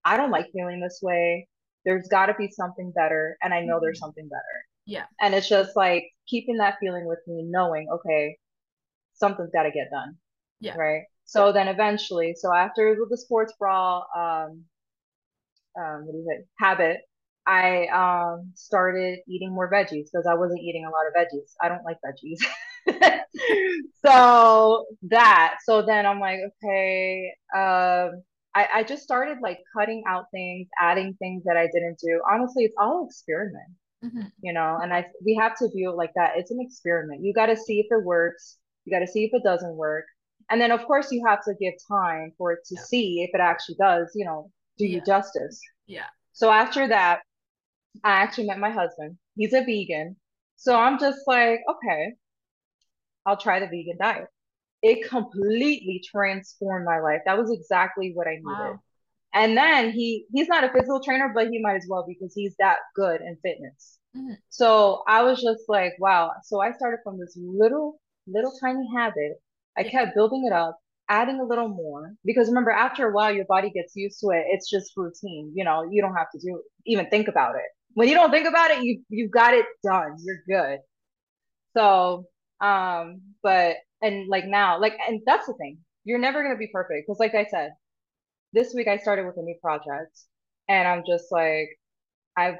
I 0.04 0.16
don't 0.16 0.30
like 0.30 0.50
feeling 0.52 0.80
this 0.80 1.00
way. 1.02 1.48
There's 1.84 2.08
got 2.08 2.26
to 2.26 2.34
be 2.34 2.50
something 2.50 2.92
better, 2.92 3.36
and 3.42 3.54
I 3.54 3.62
know 3.64 3.80
there's 3.80 3.98
Mhm. 3.98 4.00
something 4.00 4.28
better. 4.28 4.66
Yeah. 4.86 5.06
And 5.20 5.34
it's 5.34 5.48
just 5.48 5.76
like 5.76 6.10
keeping 6.26 6.58
that 6.58 6.78
feeling 6.80 7.06
with 7.06 7.20
me, 7.26 7.42
knowing, 7.44 7.88
okay, 7.90 8.38
something's 9.14 9.52
got 9.52 9.64
to 9.64 9.70
get 9.70 9.90
done. 9.90 10.18
Yeah. 10.60 10.76
Right. 10.76 11.04
So 11.24 11.52
then 11.52 11.68
eventually, 11.68 12.34
so 12.34 12.54
after 12.54 12.96
the 13.08 13.16
sports 13.18 13.54
bra, 13.58 14.04
um, 14.16 14.64
um, 15.78 16.06
what 16.06 16.14
is 16.16 16.26
it, 16.26 16.46
habit, 16.58 16.98
I 17.48 17.86
um 17.88 18.52
started 18.54 19.20
eating 19.28 19.54
more 19.54 19.70
veggies 19.70 20.06
because 20.12 20.26
I 20.30 20.34
wasn't 20.34 20.60
eating 20.62 20.84
a 20.86 20.90
lot 20.90 21.06
of 21.08 21.14
veggies. 21.14 21.54
I 21.62 21.68
don't 21.70 21.84
like 21.84 21.98
veggies. 22.06 22.40
So 24.04 24.86
that, 25.10 25.56
so 25.64 25.82
then 25.82 26.06
I'm 26.06 26.20
like, 26.20 26.38
okay, 26.64 27.32
um, 27.54 28.22
I, 28.54 28.68
I 28.76 28.84
just 28.86 29.02
started 29.02 29.38
like 29.42 29.58
cutting 29.76 30.04
out 30.08 30.26
things, 30.32 30.68
adding 30.80 31.14
things 31.18 31.44
that 31.44 31.56
I 31.56 31.66
didn't 31.72 31.98
do. 31.98 32.22
Honestly, 32.32 32.64
it's 32.64 32.76
all 32.80 33.06
experiment 33.06 33.70
Mhm. 34.04 34.30
you 34.42 34.52
know 34.52 34.78
and 34.82 34.94
i 34.94 35.04
we 35.24 35.34
have 35.34 35.56
to 35.56 35.68
view 35.74 35.90
it 35.90 35.96
like 35.96 36.12
that 36.14 36.32
it's 36.36 36.52
an 36.52 36.58
experiment 36.60 37.22
you 37.24 37.34
got 37.34 37.46
to 37.46 37.56
see 37.56 37.80
if 37.80 37.86
it 37.90 38.04
works 38.04 38.58
you 38.84 38.92
got 38.92 39.00
to 39.00 39.06
see 39.08 39.24
if 39.24 39.30
it 39.34 39.42
doesn't 39.42 39.76
work 39.76 40.04
and 40.50 40.60
then 40.60 40.70
of 40.70 40.84
course 40.86 41.10
you 41.10 41.24
have 41.26 41.42
to 41.44 41.54
give 41.60 41.74
time 41.88 42.32
for 42.38 42.52
it 42.52 42.60
to 42.66 42.76
Yeah. 42.76 42.82
see 42.84 43.22
if 43.22 43.30
it 43.34 43.40
actually 43.40 43.76
does 43.76 44.12
you 44.14 44.24
know 44.24 44.50
do 44.78 44.86
you 44.86 45.00
justice 45.00 45.60
Yeah. 45.86 46.06
so 46.32 46.50
after 46.50 46.86
that 46.88 47.22
i 48.04 48.10
actually 48.10 48.46
met 48.46 48.58
my 48.58 48.70
husband 48.70 49.16
he's 49.36 49.52
a 49.52 49.62
vegan 49.64 50.16
so 50.56 50.76
i'm 50.76 50.98
just 50.98 51.20
like 51.26 51.60
okay 51.70 52.14
i'll 53.26 53.36
try 53.36 53.60
the 53.60 53.66
vegan 53.66 53.96
diet 53.98 54.26
it 54.82 55.08
completely 55.08 56.02
transformed 56.10 56.86
my 56.86 57.00
life 57.00 57.20
that 57.26 57.38
was 57.38 57.50
exactly 57.52 58.12
what 58.14 58.26
i 58.28 58.36
needed 58.42 58.76
Wow. 58.76 58.80
and 59.34 59.56
then 59.56 59.92
he 59.92 60.26
he's 60.32 60.48
not 60.48 60.64
a 60.64 60.72
physical 60.72 61.02
trainer, 61.02 61.30
but 61.34 61.48
he 61.50 61.60
might 61.62 61.76
as 61.76 61.86
well 61.88 62.04
because 62.08 62.34
he's 62.34 62.54
that 62.58 62.78
good 62.96 63.20
in 63.22 63.36
fitness. 63.42 63.98
Mhm. 64.16 64.36
So 64.50 65.02
I 65.08 65.22
was 65.22 65.42
just 65.42 65.64
like, 65.68 65.94
wow. 66.00 66.32
So 66.44 66.60
I 66.60 66.72
started 66.72 67.00
from 67.04 67.18
this 67.18 67.36
little, 67.40 68.00
little 68.26 68.52
tiny 68.60 68.88
habit. 68.96 69.34
I 69.76 69.84
kept 69.84 70.14
building 70.16 70.44
it 70.46 70.52
up, 70.52 70.78
adding 71.08 71.40
a 71.40 71.44
little 71.44 71.68
more. 71.68 72.14
Because 72.24 72.48
remember, 72.48 72.70
after 72.72 73.08
a 73.08 73.12
while, 73.12 73.32
your 73.34 73.46
body 73.46 73.70
gets 73.70 73.96
used 73.96 74.20
to 74.20 74.28
it. 74.30 74.46
It's 74.50 74.70
just 74.70 74.92
routine. 74.96 75.52
You 75.54 75.64
know, 75.64 75.84
you 75.90 76.02
don't 76.02 76.16
have 76.16 76.30
to 76.32 76.38
do 76.40 76.62
even 76.86 77.08
think 77.10 77.28
about 77.28 77.56
it. 77.56 77.70
When 77.94 78.08
you 78.08 78.14
don't 78.14 78.30
think 78.30 78.46
about 78.46 78.70
it, 78.70 78.82
you 78.84 79.02
you've 79.08 79.30
got 79.30 79.54
it 79.54 79.66
done. 79.84 80.16
You're 80.24 80.42
good. 80.48 80.80
So, 81.76 82.26
um, 82.60 83.22
but 83.42 83.76
and 84.02 84.28
like 84.28 84.44
now, 84.46 84.80
like, 84.80 84.94
and 85.06 85.20
that's 85.26 85.46
the 85.46 85.54
thing. 85.54 85.78
You're 86.04 86.18
never 86.18 86.42
gonna 86.42 86.56
be 86.56 86.68
perfect 86.72 87.06
because, 87.06 87.18
like 87.20 87.34
I 87.34 87.44
said, 87.50 87.72
this 88.52 88.72
week 88.74 88.88
I 88.88 88.98
started 88.98 89.26
with 89.26 89.36
a 89.36 89.42
new 89.42 89.56
project, 89.62 90.18
and 90.68 90.86
I'm 90.88 91.02
just 91.06 91.26
like, 91.30 91.68
I've 92.36 92.56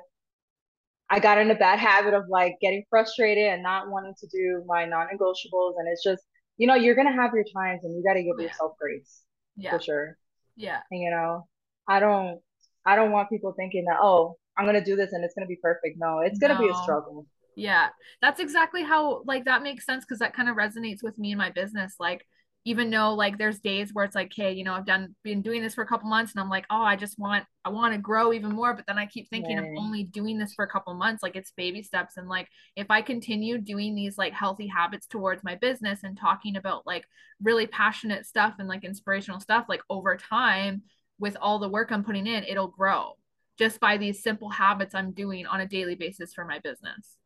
I 1.10 1.20
got 1.20 1.38
in 1.38 1.50
a 1.50 1.54
bad 1.54 1.78
habit 1.78 2.14
of 2.14 2.24
like 2.28 2.56
getting 2.60 2.84
frustrated 2.90 3.46
and 3.46 3.62
not 3.62 3.90
wanting 3.90 4.14
to 4.20 4.26
do 4.28 4.62
my 4.66 4.84
non-negotiables, 4.84 5.74
and 5.78 5.88
it's 5.88 6.02
just, 6.04 6.22
you 6.58 6.66
know, 6.66 6.74
you're 6.74 6.94
gonna 6.94 7.12
have 7.12 7.32
your 7.34 7.44
times, 7.54 7.80
and 7.84 7.96
you 7.96 8.02
got 8.02 8.14
to 8.14 8.22
give 8.22 8.34
Yeah. 8.38 8.46
yourself 8.46 8.72
grace 8.78 9.22
Yeah. 9.56 9.70
for 9.70 9.80
sure. 9.80 10.18
Yeah. 10.56 10.80
And 10.90 11.00
you 11.00 11.10
know, 11.10 11.48
I 11.88 12.00
don't, 12.00 12.40
I 12.84 12.96
don't 12.96 13.12
want 13.12 13.30
people 13.30 13.52
thinking 13.56 13.84
that, 13.86 13.98
oh, 14.02 14.36
I'm 14.58 14.66
gonna 14.66 14.84
do 14.84 14.96
this 14.96 15.12
and 15.12 15.24
it's 15.24 15.34
gonna 15.34 15.46
be 15.46 15.56
perfect. 15.56 15.98
No, 15.98 16.20
it's 16.20 16.38
gonna 16.38 16.58
be 16.58 16.68
a 16.68 16.74
struggle. 16.74 17.26
Yeah, 17.56 17.88
that's 18.20 18.40
exactly 18.40 18.82
how 18.82 19.22
like 19.26 19.44
that 19.46 19.62
makes 19.62 19.84
sense 19.84 20.04
because 20.04 20.18
that 20.18 20.34
kind 20.34 20.48
of 20.48 20.56
resonates 20.56 21.02
with 21.02 21.18
me 21.18 21.32
in 21.32 21.38
my 21.38 21.50
business. 21.50 21.94
Like, 21.98 22.24
even 22.64 22.90
though 22.90 23.14
like 23.14 23.38
there's 23.38 23.60
days 23.60 23.94
where 23.94 24.04
it's 24.04 24.14
like, 24.14 24.32
hey, 24.34 24.52
you 24.52 24.64
know, 24.64 24.74
I've 24.74 24.86
done 24.86 25.14
been 25.24 25.42
doing 25.42 25.62
this 25.62 25.74
for 25.74 25.82
a 25.82 25.86
couple 25.86 26.08
months 26.08 26.32
and 26.32 26.40
I'm 26.40 26.50
like, 26.50 26.66
oh, 26.70 26.82
I 26.82 26.96
just 26.96 27.18
want 27.18 27.44
I 27.64 27.70
want 27.70 27.94
to 27.94 28.00
grow 28.00 28.32
even 28.32 28.52
more. 28.52 28.74
But 28.74 28.84
then 28.86 28.98
I 28.98 29.06
keep 29.06 29.28
thinking 29.28 29.58
I'm 29.58 29.76
only 29.78 30.04
doing 30.04 30.38
this 30.38 30.54
for 30.54 30.64
a 30.64 30.68
couple 30.68 30.92
months. 30.94 31.22
Like 31.22 31.36
it's 31.36 31.52
baby 31.52 31.82
steps. 31.82 32.16
And 32.16 32.28
like 32.28 32.48
if 32.76 32.90
I 32.90 33.00
continue 33.00 33.58
doing 33.58 33.94
these 33.94 34.18
like 34.18 34.32
healthy 34.32 34.66
habits 34.66 35.06
towards 35.06 35.42
my 35.44 35.54
business 35.54 36.00
and 36.02 36.18
talking 36.18 36.56
about 36.56 36.86
like 36.86 37.04
really 37.42 37.66
passionate 37.66 38.26
stuff 38.26 38.54
and 38.58 38.68
like 38.68 38.84
inspirational 38.84 39.40
stuff, 39.40 39.66
like 39.68 39.82
over 39.88 40.16
time 40.16 40.82
with 41.18 41.36
all 41.40 41.58
the 41.58 41.68
work 41.68 41.90
I'm 41.90 42.04
putting 42.04 42.26
in, 42.26 42.44
it'll 42.44 42.68
grow 42.68 43.14
just 43.58 43.80
by 43.80 43.96
these 43.96 44.22
simple 44.22 44.50
habits 44.50 44.94
I'm 44.94 45.12
doing 45.12 45.46
on 45.46 45.60
a 45.60 45.66
daily 45.66 45.94
basis 45.94 46.34
for 46.34 46.44
my 46.44 46.58
business. 46.60 47.16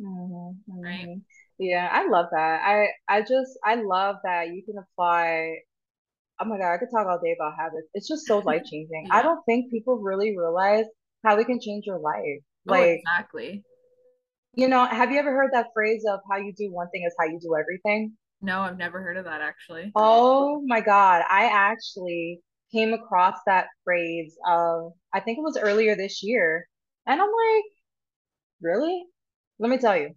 Mm-hmm, 0.00 0.52
right? 0.84 1.08
Yeah, 1.58 1.88
I 1.90 2.08
love 2.08 2.26
that. 2.32 2.60
I 2.64 2.88
I 3.08 3.22
just 3.22 3.58
I 3.64 3.76
love 3.76 4.16
that 4.24 4.48
you 4.48 4.62
can 4.64 4.76
apply. 4.78 5.56
Oh 6.40 6.46
my 6.46 6.58
God, 6.58 6.74
I 6.74 6.78
could 6.78 6.90
talk 6.94 7.06
all 7.08 7.20
day 7.22 7.36
about 7.38 7.56
habits. 7.58 7.88
It's 7.94 8.08
just 8.08 8.26
so 8.26 8.38
life 8.46 8.62
changing. 8.70 9.08
I 9.12 9.22
don't 9.22 9.44
think 9.46 9.70
people 9.70 9.98
really 9.98 10.36
realize 10.38 10.86
how 11.24 11.38
it 11.38 11.46
can 11.46 11.60
change 11.60 11.86
your 11.86 12.00
life. 12.00 12.42
Oh, 12.68 12.80
Like, 12.80 13.00
exactly. 13.04 13.64
you 14.54 14.68
know, 14.68 14.84
have 14.86 15.10
you 15.10 15.18
ever 15.18 15.30
heard 15.32 15.52
that 15.52 15.68
phrase 15.74 16.04
of 16.08 16.20
how 16.30 16.36
you 16.38 16.52
do 16.52 16.70
one 16.72 16.88
thing 16.90 17.04
is 17.06 17.14
how 17.18 17.26
you 17.26 17.38
do 17.40 17.56
everything? 17.56 18.16
No, 18.40 18.62
I've 18.62 18.76
never 18.78 19.00
heard 19.00 19.16
of 19.16 19.24
that 19.26 19.40
actually. 19.42 19.94
Oh 19.94 20.62
my 20.66 20.80
God, 20.80 21.22
I 21.28 21.46
actually 21.52 22.40
came 22.72 22.92
across 22.94 23.38
that 23.46 23.68
phrase 23.84 24.36
of, 24.46 24.92
I 25.14 25.20
think 25.20 25.38
it 25.38 25.42
was 25.42 25.56
earlier 25.56 25.96
this 25.96 26.22
year. 26.22 26.66
And 27.06 27.20
I'm 27.20 27.28
like, 27.28 27.64
really? 28.62 29.04
Let 29.58 29.70
me 29.70 29.78
tell 29.78 29.96
you. 29.96 30.14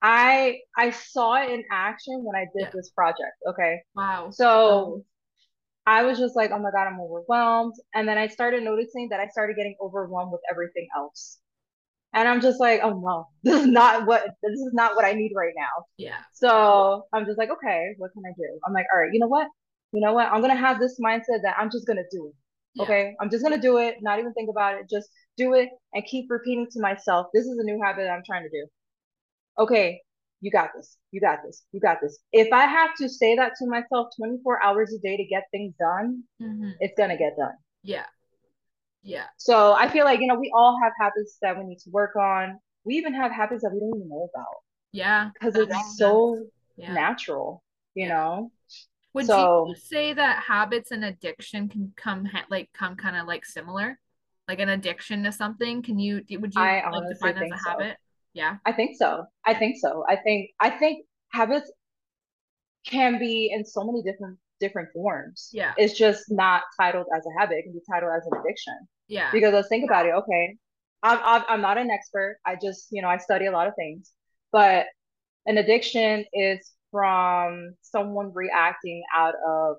I 0.00 0.60
I 0.76 0.90
saw 0.90 1.34
it 1.42 1.50
in 1.50 1.64
action 1.72 2.22
when 2.24 2.36
I 2.36 2.46
did 2.56 2.66
Yeah. 2.66 2.70
this 2.74 2.90
project. 2.90 3.34
Okay. 3.48 3.82
Wow. 3.94 4.30
So 4.30 4.94
um, 4.94 5.04
I 5.86 6.02
was 6.04 6.18
just 6.18 6.36
like, 6.36 6.50
oh 6.52 6.58
my 6.58 6.70
God, 6.70 6.86
I'm 6.86 7.00
overwhelmed. 7.00 7.74
And 7.94 8.08
then 8.08 8.18
I 8.18 8.28
started 8.28 8.62
noticing 8.62 9.08
that 9.10 9.20
I 9.20 9.28
started 9.28 9.56
getting 9.56 9.76
overwhelmed 9.80 10.32
with 10.32 10.42
everything 10.50 10.88
else. 10.96 11.38
And 12.14 12.28
I'm 12.28 12.40
just 12.40 12.60
like, 12.60 12.80
oh 12.82 12.98
no, 13.00 13.28
this 13.42 13.60
is 13.62 13.66
not 13.68 14.06
what 14.06 14.24
this 14.42 14.52
is 14.58 14.70
not 14.72 14.96
what 14.96 15.04
I 15.04 15.12
need 15.14 15.32
right 15.36 15.54
now. 15.56 15.84
Yeah. 15.96 16.18
So 16.32 17.06
I'm 17.12 17.26
just 17.26 17.38
like, 17.38 17.50
okay, 17.50 17.94
what 17.98 18.12
can 18.12 18.22
I 18.26 18.32
do? 18.36 18.60
I'm 18.66 18.72
like, 18.72 18.86
all 18.94 19.00
right, 19.00 19.10
you 19.12 19.20
know 19.20 19.28
what? 19.28 19.48
You 19.92 20.00
know 20.00 20.12
what? 20.12 20.26
I'm 20.30 20.40
gonna 20.40 20.56
have 20.56 20.78
this 20.78 20.98
mindset 21.00 21.42
that 21.42 21.56
I'm 21.58 21.70
just 21.70 21.86
gonna 21.86 22.02
do 22.10 22.28
it. 22.28 22.34
Yeah. 22.74 22.82
Okay. 22.84 23.16
I'm 23.20 23.30
just 23.30 23.42
gonna 23.42 23.60
do 23.60 23.78
it, 23.78 23.96
not 24.02 24.18
even 24.18 24.32
think 24.34 24.50
about 24.50 24.78
it, 24.78 24.88
just 24.90 25.08
do 25.36 25.54
it 25.54 25.70
and 25.94 26.04
keep 26.04 26.30
repeating 26.30 26.66
to 26.72 26.80
myself, 26.80 27.28
this 27.32 27.46
is 27.46 27.58
a 27.58 27.62
new 27.64 27.80
habit 27.82 28.02
that 28.04 28.10
I'm 28.12 28.22
trying 28.24 28.42
to 28.42 28.50
do. 28.50 28.66
Okay, 29.58 30.00
you 30.40 30.50
got 30.50 30.70
this. 30.76 30.96
You 31.10 31.20
got 31.20 31.38
this. 31.44 31.64
You 31.72 31.80
got 31.80 32.00
this. 32.00 32.18
If 32.32 32.52
I 32.52 32.66
have 32.66 32.94
to 32.96 33.08
say 33.08 33.34
that 33.36 33.52
to 33.58 33.66
myself 33.66 34.08
24 34.16 34.62
hours 34.62 34.92
a 34.92 34.98
day 34.98 35.16
to 35.16 35.24
get 35.24 35.44
things 35.50 35.74
done, 35.78 36.24
Mhm. 36.40 36.76
it's 36.80 36.94
gonna 36.96 37.16
get 37.16 37.36
done. 37.36 37.56
Yeah. 37.82 38.06
Yeah. 39.02 39.26
So 39.36 39.72
I 39.72 39.88
feel 39.88 40.04
like, 40.04 40.20
you 40.20 40.26
know, 40.26 40.38
we 40.38 40.52
all 40.54 40.78
have 40.82 40.92
habits 41.00 41.38
that 41.40 41.56
we 41.56 41.64
need 41.64 41.78
to 41.80 41.90
work 41.90 42.14
on. 42.16 42.60
We 42.84 42.94
even 42.96 43.14
have 43.14 43.32
habits 43.32 43.62
that 43.62 43.70
we 43.72 43.80
don't 43.80 43.96
even 43.96 44.08
know 44.08 44.28
about 44.34 44.56
Yeah. 44.92 45.30
because 45.34 45.56
it's 45.56 45.96
so. 45.96 46.46
Yeah. 46.80 46.92
natural, 46.92 47.64
you 47.94 48.06
Yeah. 48.06 48.14
know? 48.14 48.52
Would 49.18 49.26
So 49.26 49.66
you 49.68 49.74
say 49.74 50.12
that 50.12 50.44
habits 50.44 50.92
and 50.92 51.04
addiction 51.04 51.68
can 51.68 51.92
come 51.96 52.24
ha- 52.24 52.46
like 52.50 52.70
come 52.72 52.94
kind 52.94 53.16
of 53.16 53.26
like 53.26 53.44
similar? 53.44 53.98
Like 54.46 54.60
an 54.60 54.68
addiction 54.68 55.24
to 55.24 55.32
something? 55.32 55.82
Can 55.82 55.98
you 55.98 56.22
would 56.30 56.54
you 56.54 56.62
I 56.62 56.88
like 56.88 57.08
define 57.10 57.36
as 57.36 57.50
a 57.50 57.58
so. 57.58 57.70
habit? 57.70 57.96
Yeah. 58.32 58.56
I 58.64 58.72
think 58.72 58.96
so. 58.96 59.24
I 59.44 59.54
think 59.54 59.76
so. 59.80 60.04
I 60.08 60.16
think 60.16 60.50
I 60.60 60.70
think 60.70 61.04
habits 61.32 61.70
can 62.86 63.18
be 63.18 63.50
in 63.52 63.64
so 63.64 63.84
many 63.84 64.02
different 64.02 64.38
different 64.60 64.88
forms. 64.92 65.50
Yeah. 65.52 65.72
It's 65.76 65.98
just 65.98 66.30
not 66.30 66.62
titled 66.80 67.06
as 67.16 67.24
a 67.26 67.40
habit. 67.40 67.58
It 67.58 67.62
can 67.64 67.72
be 67.72 67.80
titled 67.90 68.12
as 68.16 68.24
an 68.30 68.38
addiction. 68.40 68.74
Yeah. 69.08 69.30
Because 69.32 69.52
let's 69.52 69.68
think 69.68 69.84
about 69.84 70.06
it. 70.06 70.14
Okay, 70.14 70.56
I'm 71.02 71.18
I'm, 71.24 71.44
I'm 71.48 71.60
not 71.60 71.76
an 71.76 71.90
expert. 71.90 72.38
I 72.46 72.56
just 72.62 72.86
you 72.90 73.02
know 73.02 73.08
I 73.08 73.18
study 73.18 73.46
a 73.46 73.50
lot 73.52 73.66
of 73.66 73.74
things, 73.74 74.12
but 74.52 74.86
an 75.46 75.58
addiction 75.58 76.24
is 76.32 76.70
from 76.90 77.74
someone 77.82 78.32
reacting 78.34 79.02
out 79.16 79.34
of 79.46 79.76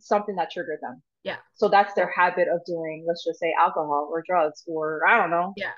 something 0.00 0.36
that 0.36 0.50
triggered 0.50 0.78
them. 0.82 1.02
Yeah. 1.24 1.36
So 1.54 1.68
that's 1.68 1.92
their 1.94 2.08
habit 2.10 2.48
of 2.48 2.64
doing, 2.64 3.04
let's 3.06 3.24
just 3.24 3.40
say 3.40 3.52
alcohol 3.58 4.08
or 4.12 4.22
drugs 4.26 4.62
or 4.66 5.00
I 5.08 5.18
don't 5.18 5.30
know, 5.30 5.52
Yeah. 5.56 5.72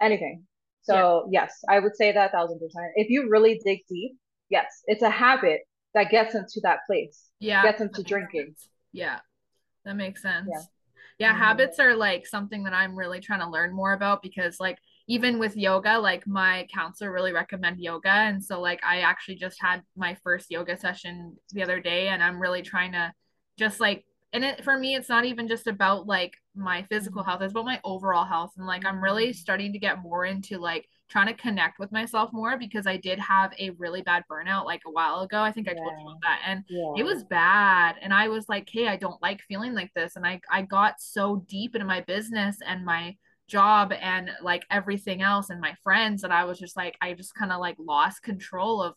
anything. 0.00 0.44
So 0.82 1.28
yes, 1.30 1.52
I 1.68 1.78
would 1.80 1.96
say 1.96 2.12
that 2.12 2.30
a 2.30 2.32
thousand 2.32 2.58
percent. 2.60 2.86
If 2.94 3.10
you 3.10 3.28
really 3.30 3.60
dig 3.64 3.80
deep, 3.88 4.16
yes, 4.48 4.66
it's 4.86 5.02
a 5.02 5.10
habit 5.10 5.60
that 5.94 6.10
gets 6.10 6.34
into 6.34 6.60
that 6.62 6.80
place, 6.86 7.30
Yeah. 7.40 7.62
gets 7.62 7.80
into 7.80 8.02
drinking. 8.02 8.46
sense. 8.46 8.68
Yeah. 8.92 9.20
That 9.84 9.96
makes 9.96 10.22
sense. 10.22 10.48
Yeah. 10.50 10.62
Yeah, 11.18 11.34
Mhm. 11.34 11.38
habits 11.38 11.78
are 11.80 11.94
like 11.94 12.26
something 12.26 12.62
that 12.64 12.72
I'm 12.74 12.94
really 12.96 13.20
trying 13.20 13.40
to 13.40 13.48
learn 13.48 13.72
more 13.74 13.92
about 13.92 14.22
because 14.22 14.60
like 14.60 14.78
even 15.08 15.38
with 15.38 15.56
yoga, 15.56 15.98
like 15.98 16.26
my 16.26 16.66
counselor 16.72 17.10
really 17.10 17.32
recommend 17.32 17.80
yoga. 17.80 18.10
And 18.10 18.44
so 18.44 18.60
like 18.60 18.80
I 18.84 19.00
actually 19.00 19.36
just 19.36 19.60
had 19.60 19.82
my 19.96 20.16
first 20.22 20.50
yoga 20.50 20.76
session 20.76 21.36
the 21.52 21.62
other 21.62 21.80
day 21.80 22.08
and 22.08 22.22
I'm 22.22 22.40
really 22.40 22.62
trying 22.62 22.92
to 22.92 23.12
just 23.58 23.80
like 23.80 24.04
and 24.34 24.44
it 24.44 24.62
for 24.62 24.78
me 24.78 24.94
it's 24.94 25.08
not 25.08 25.24
even 25.24 25.48
just 25.48 25.66
about 25.66 26.06
like 26.06 26.34
my 26.54 26.82
physical 26.90 27.22
health, 27.22 27.40
it's 27.40 27.52
about 27.52 27.64
my 27.64 27.80
overall 27.84 28.26
health. 28.26 28.52
And 28.58 28.66
like 28.66 28.84
I'm 28.84 29.02
really 29.02 29.32
starting 29.32 29.72
to 29.72 29.78
get 29.78 30.02
more 30.02 30.26
into 30.26 30.58
like 30.58 30.86
trying 31.08 31.28
to 31.28 31.34
connect 31.34 31.78
with 31.78 31.90
myself 31.90 32.30
more 32.34 32.58
because 32.58 32.86
I 32.86 32.98
did 32.98 33.18
have 33.18 33.54
a 33.58 33.70
really 33.78 34.02
bad 34.02 34.24
burnout 34.30 34.66
like 34.66 34.82
a 34.86 34.90
while 34.90 35.20
ago. 35.20 35.40
I 35.40 35.52
think 35.52 35.68
I 35.68 35.72
told 35.72 35.92
you 35.98 36.06
about 36.06 36.20
that. 36.22 36.42
And 36.44 36.64
Yeah. 36.68 36.92
it 36.98 37.04
was 37.04 37.24
bad. 37.24 37.96
And 38.02 38.12
i 38.12 38.28
was 38.28 38.46
like 38.46 38.68
hey 38.70 38.88
i 38.88 38.96
don't 38.96 39.22
like 39.22 39.40
feeling 39.40 39.72
like 39.72 39.92
this. 39.94 40.16
And 40.16 40.26
i 40.26 40.38
i 40.50 40.60
got 40.60 41.00
so 41.00 41.46
deep 41.48 41.74
into 41.74 41.86
my 41.86 42.02
business 42.02 42.58
and 42.66 42.84
my 42.84 43.16
job 43.48 43.92
and 43.92 44.30
like 44.42 44.64
everything 44.70 45.22
else 45.22 45.50
and 45.50 45.60
my 45.60 45.74
friends 45.82 46.22
that 46.22 46.30
i 46.32 46.44
was 46.44 46.58
just 46.58 46.76
like 46.76 46.96
i 47.00 47.12
just 47.14 47.34
kind 47.34 47.52
of 47.52 47.60
like 47.60 47.76
lost 47.78 48.22
control 48.22 48.82
of 48.82 48.94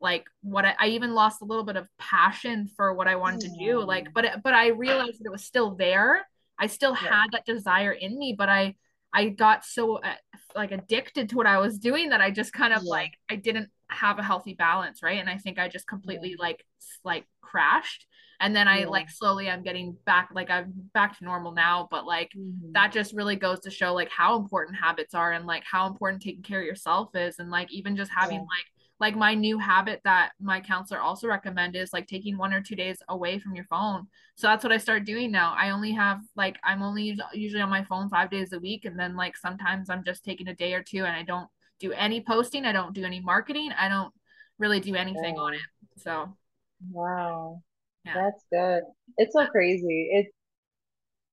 like 0.00 0.26
what 0.42 0.64
I, 0.64 0.74
I 0.78 0.86
even 0.88 1.14
lost 1.14 1.42
a 1.42 1.44
little 1.44 1.64
bit 1.64 1.76
of 1.76 1.88
passion 1.98 2.68
for 2.76 2.94
what 2.94 3.08
i 3.08 3.16
wanted 3.16 3.40
to 3.40 3.48
do 3.50 3.82
like 3.84 4.08
but 4.14 4.24
it, 4.24 4.42
but 4.42 4.54
i 4.54 4.68
realized 4.68 5.20
that 5.20 5.26
it 5.26 5.32
was 5.32 5.44
still 5.44 5.74
there. 5.74 6.26
I 6.58 6.66
still 6.66 6.94
Yeah. 7.00 7.10
had 7.10 7.26
that 7.32 7.46
desire 7.46 7.92
in 7.92 8.18
me 8.18 8.34
but 8.36 8.48
i 8.48 8.74
i 9.12 9.28
got 9.28 9.64
so 9.64 9.96
uh, 9.98 10.14
like 10.54 10.72
addicted 10.72 11.28
to 11.30 11.36
what 11.36 11.46
i 11.46 11.58
was 11.58 11.78
doing 11.78 12.10
that 12.10 12.20
i 12.20 12.30
just 12.30 12.52
kind 12.52 12.72
of 12.72 12.82
Yeah. 12.84 12.90
like 12.90 13.12
i 13.30 13.36
didn't 13.36 13.70
have 13.90 14.18
a 14.18 14.22
healthy 14.22 14.54
balance 14.54 15.02
right? 15.02 15.18
And 15.18 15.30
i 15.30 15.38
think 15.38 15.58
i 15.58 15.68
just 15.68 15.86
completely 15.86 16.36
like 16.38 16.64
like 17.04 17.24
crashed 17.40 18.06
and 18.40 18.54
then 18.54 18.68
i 18.68 18.80
Yeah. 18.80 18.86
like 18.86 19.10
slowly 19.10 19.48
i'm 19.50 19.62
getting 19.62 19.96
back 20.06 20.28
like 20.32 20.50
i'm 20.50 20.72
back 20.94 21.16
to 21.18 21.24
normal 21.24 21.52
now 21.52 21.88
but 21.90 22.06
like 22.06 22.30
Mhm. 22.36 22.72
that 22.74 22.92
just 22.92 23.12
really 23.14 23.36
goes 23.36 23.60
to 23.60 23.70
show 23.70 23.94
like 23.94 24.10
how 24.10 24.36
important 24.38 24.76
habits 24.76 25.14
are 25.14 25.32
and 25.32 25.46
like 25.46 25.64
how 25.64 25.86
important 25.86 26.22
taking 26.22 26.42
care 26.42 26.60
of 26.60 26.66
yourself 26.66 27.14
is 27.14 27.38
and 27.38 27.50
like 27.50 27.72
even 27.72 27.96
just 27.96 28.10
having 28.10 28.38
Yeah. 28.38 28.42
like 28.42 28.66
like 29.00 29.14
my 29.16 29.32
new 29.32 29.58
habit 29.58 30.00
that 30.04 30.32
my 30.40 30.60
counselor 30.60 31.00
also 31.00 31.28
recommended 31.28 31.80
is 31.80 31.92
like 31.92 32.06
taking 32.08 32.36
one 32.36 32.52
or 32.52 32.60
two 32.60 32.74
days 32.74 33.00
away 33.08 33.38
from 33.38 33.54
your 33.54 33.64
phone 33.66 34.06
so 34.34 34.46
that's 34.48 34.64
what 34.64 34.72
i 34.72 34.76
start 34.76 35.04
doing 35.04 35.30
now 35.30 35.54
i 35.56 35.70
only 35.70 35.92
have 35.92 36.20
like 36.36 36.56
i'm 36.64 36.82
only 36.82 37.18
usually 37.32 37.62
on 37.62 37.70
my 37.70 37.84
phone 37.84 38.08
five 38.08 38.30
days 38.30 38.52
a 38.52 38.58
week 38.58 38.84
and 38.84 38.98
then 38.98 39.16
like 39.16 39.36
sometimes 39.36 39.88
i'm 39.88 40.04
just 40.04 40.24
taking 40.24 40.48
a 40.48 40.54
day 40.54 40.74
or 40.74 40.82
two 40.82 41.04
and 41.04 41.14
i 41.16 41.22
don't 41.22 41.48
do 41.78 41.92
any 41.92 42.20
posting 42.20 42.64
i 42.64 42.72
don't 42.72 42.92
do 42.92 43.04
any 43.04 43.20
marketing 43.20 43.70
i 43.78 43.88
don't 43.88 44.12
really 44.58 44.80
do 44.80 44.94
anything 44.96 45.36
on 45.38 45.54
it 45.54 45.60
so 45.96 46.36
Wow. 46.90 47.62
Yeah. 48.08 48.14
That's 48.14 48.44
good. 48.52 48.82
It's 49.18 49.32
so 49.34 49.46
crazy. 49.46 50.10
It's 50.12 50.30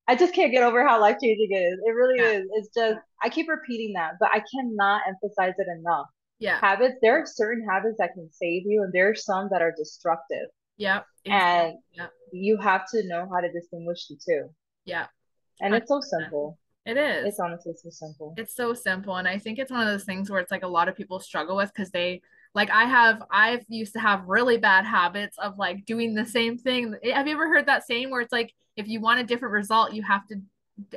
I 0.07 0.15
just 0.15 0.35
can't 0.35 0.51
get 0.51 0.63
over 0.63 0.87
how 0.87 1.01
life 1.01 1.17
changing 1.21 1.47
it 1.51 1.55
is. 1.55 1.79
It 1.83 1.91
really 1.91 2.19
Yeah. 2.19 2.39
is. 2.39 2.47
It's 2.53 2.69
just 2.75 2.99
I 3.23 3.29
keep 3.29 3.47
repeating 3.49 3.93
that, 3.93 4.13
but 4.19 4.29
I 4.31 4.43
cannot 4.53 5.01
emphasize 5.07 5.53
it 5.57 5.67
enough. 5.79 6.07
yeah 6.39 6.59
Habits, 6.59 6.95
there 7.01 7.19
are 7.19 7.25
certain 7.25 7.65
habits 7.67 7.97
that 7.99 8.13
can 8.13 8.29
save 8.31 8.63
you, 8.65 8.83
and 8.83 8.93
there 8.93 9.09
are 9.09 9.15
some 9.15 9.49
that 9.51 9.61
are 9.61 9.73
destructive. 9.77 10.47
yep 10.77 11.05
And 11.25 11.33
exactly. 11.33 11.79
yep 11.93 12.11
you 12.31 12.57
have 12.57 12.83
to 12.91 13.07
know 13.07 13.27
how 13.31 13.39
to 13.39 13.51
distinguish 13.51 14.07
the 14.07 14.17
two. 14.27 14.49
yeah 14.85 15.07
And 15.61 15.73
it's 15.73 15.87
so 15.87 16.01
simple. 16.01 16.59
it 16.85 16.97
is 16.97 17.25
It's 17.27 17.39
honestly 17.39 17.73
so 17.75 17.89
simple. 17.89 18.35
it's 18.37 18.55
so 18.55 18.73
simple 18.73 19.15
and 19.15 19.27
i 19.27 19.37
think 19.39 19.57
it's 19.57 19.71
one 19.71 19.81
of 19.81 19.87
those 19.87 20.03
things 20.03 20.29
where 20.29 20.39
it's 20.41 20.51
like 20.51 20.63
a 20.63 20.67
lot 20.67 20.89
of 20.89 20.95
people 20.95 21.19
struggle 21.19 21.55
with 21.55 21.71
because 21.73 21.89
they 21.91 22.21
like 22.55 22.69
i 22.71 22.85
have 22.85 23.21
i've 23.31 23.63
used 23.69 23.93
to 23.93 23.99
have 23.99 24.23
really 24.27 24.57
bad 24.57 24.85
habits 24.85 25.37
of 25.37 25.57
like 25.57 25.85
doing 25.85 26.13
the 26.15 26.25
same 26.25 26.57
thing 26.57 26.95
have 27.13 27.27
you 27.27 27.33
ever 27.33 27.47
heard 27.47 27.67
that 27.67 27.85
saying 27.85 28.09
where 28.09 28.21
it's 28.21 28.31
like 28.31 28.53
if 28.75 28.87
you 28.87 28.99
want 28.99 29.19
a 29.19 29.23
different 29.23 29.53
result 29.53 29.93
you 29.93 30.01
have 30.03 30.25
to 30.27 30.35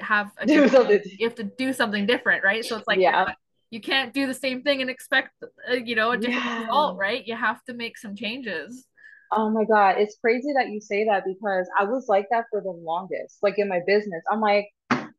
have 0.00 0.30
a 0.38 0.46
Do 0.46 0.68
something. 0.68 1.00
you 1.18 1.26
have 1.26 1.36
to 1.36 1.44
do 1.44 1.72
something 1.72 2.06
different 2.06 2.42
right 2.44 2.64
so 2.64 2.76
it's 2.76 2.88
like 2.88 2.98
Yeah. 3.00 3.32
you 3.70 3.80
can't 3.80 4.12
do 4.14 4.26
the 4.26 4.34
same 4.34 4.62
thing 4.62 4.80
and 4.80 4.90
expect 4.90 5.30
uh, 5.70 5.74
you 5.74 5.94
know 5.94 6.12
a 6.12 6.16
different 6.16 6.46
Yeah. 6.46 6.58
result 6.66 6.96
right 6.98 7.26
you 7.26 7.36
have 7.36 7.62
to 7.64 7.74
make 7.74 7.98
some 7.98 8.14
changes 8.16 8.86
Oh 9.30 9.50
my 9.50 9.64
God, 9.64 9.96
it's 9.98 10.16
crazy 10.22 10.54
that 10.54 10.70
you 10.70 10.80
say 10.80 11.04
that 11.04 11.22
because 11.26 11.68
I 11.78 11.84
was 11.84 12.06
like 12.08 12.26
that 12.30 12.46
for 12.50 12.62
the 12.62 12.70
longest. 12.70 13.36
Like 13.42 13.58
in 13.58 13.68
my 13.68 13.80
business, 13.86 14.22
I'm 14.32 14.40
like, 14.40 14.68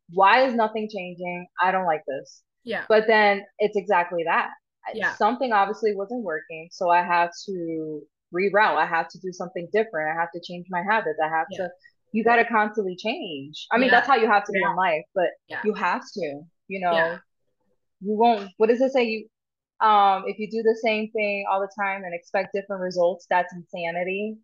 why 0.10 0.46
is 0.48 0.55
nothing 0.55 0.89
changing? 0.91 1.46
I 1.62 1.72
don't 1.72 1.86
like 1.86 2.01
this. 2.08 2.41
yeah 2.63 2.86
But 2.89 3.05
then 3.05 3.43
it's 3.60 3.77
exactly 3.77 4.24
that. 4.25 4.50
Yeah. 4.96 5.15
Something 5.15 5.51
obviously 5.51 5.96
wasn't 5.96 6.24
working, 6.24 6.69
so 6.72 6.89
I 6.89 7.03
have 7.03 7.31
to 7.48 8.01
reroute. 8.34 8.77
I 8.77 8.86
have 8.86 9.08
to 9.10 9.19
do 9.19 9.31
something 9.31 9.67
different. 9.74 10.15
I 10.15 10.19
have 10.19 10.31
to 10.34 10.41
change 10.43 10.67
my 10.69 10.84
habits. 10.84 11.19
I 11.24 11.29
have 11.29 11.48
Yeah. 11.51 11.65
to, 11.65 11.69
you 12.12 12.24
got 12.24 12.38
to 12.38 12.46
constantly 12.46 12.96
change. 12.96 13.67
I 13.72 13.77
mean, 13.77 13.88
Yeah. 13.88 13.96
that's 13.96 14.08
how 14.08 14.15
you 14.15 14.27
have 14.27 14.46
to 14.46 14.51
be 14.51 14.62
in 14.62 14.75
life, 14.75 15.03
but 15.15 15.29
Yeah. 15.48 15.62
you 15.63 15.74
have 15.74 16.03
to, 16.13 16.41
you 16.67 16.79
know, 16.79 17.17
you 18.01 18.17
won't, 18.17 18.51
what 18.58 18.69
does 18.69 18.81
it 18.81 18.91
say? 18.91 19.03
You, 19.03 19.27
um, 19.86 20.25
if 20.27 20.38
you 20.39 20.50
do 20.50 20.62
the 20.62 20.77
same 20.84 21.10
thing 21.12 21.46
all 21.50 21.60
the 21.60 21.72
time 21.79 22.03
and 22.03 22.13
expect 22.13 22.53
different 22.53 22.81
results, 22.81 23.25
that's 23.29 23.53
insanity. 23.53 24.38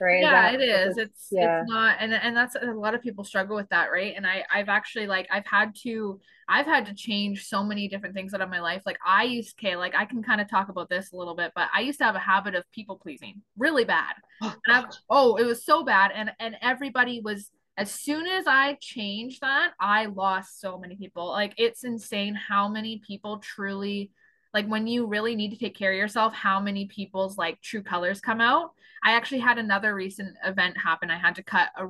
Right? 0.00 0.20
Yeah, 0.20 0.50
it 0.50 0.60
is. 0.60 0.98
It's 0.98 1.28
yeah. 1.30 1.60
it's 1.60 1.70
not 1.70 1.96
and 2.00 2.12
and 2.12 2.36
that's 2.36 2.54
a 2.54 2.66
lot 2.66 2.94
of 2.94 3.02
people 3.02 3.24
struggle 3.24 3.56
with 3.56 3.68
that, 3.70 3.90
right? 3.90 4.14
And 4.16 4.26
I 4.26 4.44
I've 4.52 4.68
actually 4.68 5.06
like 5.06 5.26
I've 5.30 5.46
had 5.46 5.74
to 5.82 6.20
I've 6.48 6.66
had 6.66 6.86
to 6.86 6.94
change 6.94 7.46
so 7.46 7.64
many 7.64 7.88
different 7.88 8.14
things 8.14 8.34
out 8.34 8.40
of 8.40 8.48
my 8.48 8.60
life. 8.60 8.82
Like 8.86 8.98
I 9.04 9.24
used 9.24 9.56
okay, 9.58 9.76
like 9.76 9.94
I 9.94 10.04
can 10.04 10.22
kind 10.22 10.40
of 10.40 10.48
talk 10.48 10.68
about 10.68 10.88
this 10.88 11.12
a 11.12 11.16
little 11.16 11.34
bit, 11.34 11.52
but 11.54 11.68
I 11.74 11.80
used 11.80 11.98
to 11.98 12.04
have 12.04 12.14
a 12.14 12.20
habit 12.20 12.54
of 12.54 12.64
people 12.72 12.96
pleasing 12.96 13.42
really 13.58 13.84
bad. 13.84 14.14
Oh, 14.68 14.84
oh, 15.08 15.36
it 15.36 15.44
was 15.44 15.64
so 15.64 15.84
bad 15.84 16.12
and 16.14 16.30
and 16.38 16.56
everybody 16.60 17.20
was 17.20 17.50
as 17.78 17.90
soon 17.90 18.26
as 18.26 18.46
I 18.46 18.78
changed 18.80 19.42
that, 19.42 19.72
I 19.78 20.06
lost 20.06 20.60
so 20.60 20.78
many 20.78 20.96
people. 20.96 21.28
Like 21.28 21.54
it's 21.58 21.84
insane 21.84 22.34
how 22.34 22.68
many 22.68 23.02
people 23.06 23.38
truly 23.38 24.10
like 24.56 24.66
when 24.68 24.86
you 24.86 25.04
really 25.06 25.36
need 25.36 25.50
to 25.50 25.58
take 25.58 25.76
care 25.76 25.92
of 25.92 25.98
yourself, 25.98 26.32
how 26.32 26.58
many 26.58 26.86
people's 26.86 27.36
like 27.36 27.60
true 27.60 27.82
colors 27.82 28.22
come 28.22 28.40
out. 28.40 28.72
I 29.04 29.12
actually 29.12 29.40
had 29.40 29.58
another 29.58 29.94
recent 29.94 30.34
event 30.42 30.78
happen. 30.78 31.10
I 31.10 31.18
had 31.18 31.34
to 31.34 31.42
cut 31.42 31.68
a 31.76 31.88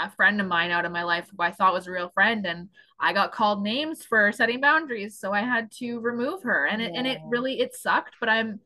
a 0.00 0.10
friend 0.10 0.38
of 0.40 0.46
mine 0.46 0.70
out 0.70 0.84
of 0.84 0.92
my 0.92 1.04
life 1.04 1.28
who 1.30 1.42
I 1.42 1.52
thought 1.52 1.72
was 1.72 1.86
a 1.86 1.92
real 1.92 2.10
friend 2.10 2.44
and 2.46 2.68
I 2.98 3.12
got 3.12 3.32
called 3.32 3.62
names 3.62 4.04
for 4.04 4.32
setting 4.32 4.60
boundaries 4.60 5.16
so 5.20 5.32
I 5.32 5.40
had 5.40 5.70
to 5.78 6.00
remove 6.00 6.42
her 6.42 6.66
and 6.66 6.82
it 6.82 6.90
yeah. 6.92 6.98
and 6.98 7.06
it 7.06 7.18
really 7.28 7.60
it 7.60 7.76
sucked 7.76 8.16
but 8.18 8.28
I'm 8.28 8.58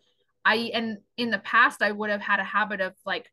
I 0.42 0.70
and 0.72 0.96
in 1.18 1.30
the 1.30 1.38
past 1.38 1.82
I 1.82 1.92
would 1.92 2.08
have 2.08 2.22
had 2.22 2.40
a 2.40 2.44
habit 2.44 2.80
of 2.80 2.94
like 3.04 3.30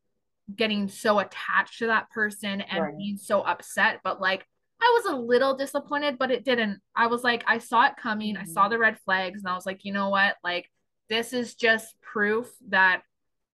getting 0.54 0.90
so 0.90 1.20
attached 1.20 1.80
to 1.80 1.88
that 1.88 2.10
person 2.10 2.60
and 2.60 2.84
right. 2.84 2.98
being 2.98 3.16
so 3.16 3.40
upset 3.42 4.02
but 4.04 4.20
like 4.20 4.46
I 4.82 5.02
was 5.02 5.14
a 5.14 5.18
little 5.18 5.56
disappointed 5.56 6.18
but 6.18 6.32
it 6.32 6.46
didn't 6.46 6.80
I 6.96 7.08
was 7.08 7.24
like 7.24 7.44
I 7.48 7.58
saw 7.58 7.88
it 7.88 7.98
coming. 7.98 8.38
I 8.38 8.46
saw 8.46 8.64
mm-hmm. 8.64 8.72
the 8.72 8.80
red 8.80 9.00
flags 9.00 9.42
and 9.42 9.50
I 9.50 9.56
was 9.56 9.66
like 9.66 9.86
you 9.86 9.94
know 9.94 10.10
what 10.10 10.36
like 10.44 10.70
this 11.10 11.34
is 11.34 11.56
just 11.56 11.96
proof 12.02 12.52
that 12.70 13.02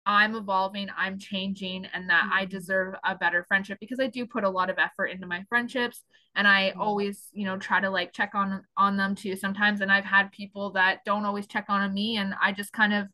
I'm 0.06 0.36
evolving, 0.36 0.88
I'm 0.98 1.20
changing, 1.20 1.86
and 1.94 2.10
that 2.10 2.24
mm-hmm. 2.24 2.34
I 2.34 2.46
deserve 2.46 2.96
a 3.04 3.16
better 3.16 3.46
friendship 3.48 3.78
because 3.80 4.00
I 4.00 4.08
do 4.08 4.26
put 4.26 4.44
a 4.44 4.50
lot 4.50 4.70
of 4.70 4.80
effort 4.80 5.08
into 5.08 5.28
my 5.28 5.44
friendships 5.48 6.04
and 6.36 6.48
I 6.48 6.70
mm-hmm. 6.72 6.82
always, 6.82 7.28
you 7.34 7.46
know, 7.46 7.58
try 7.58 7.80
to 7.80 7.90
like 7.90 8.14
check 8.14 8.32
on 8.34 8.64
on 8.78 8.98
them 8.98 9.16
too 9.16 9.36
sometimes. 9.36 9.82
And 9.82 9.92
I've 9.92 10.06
had 10.06 10.32
people 10.32 10.72
that 10.72 11.06
don't 11.06 11.26
always 11.26 11.48
check 11.48 11.66
on 11.70 11.94
me 11.94 12.18
and 12.18 12.34
I 12.42 12.52
just 12.52 12.74
kind 12.74 12.94
of 12.94 13.08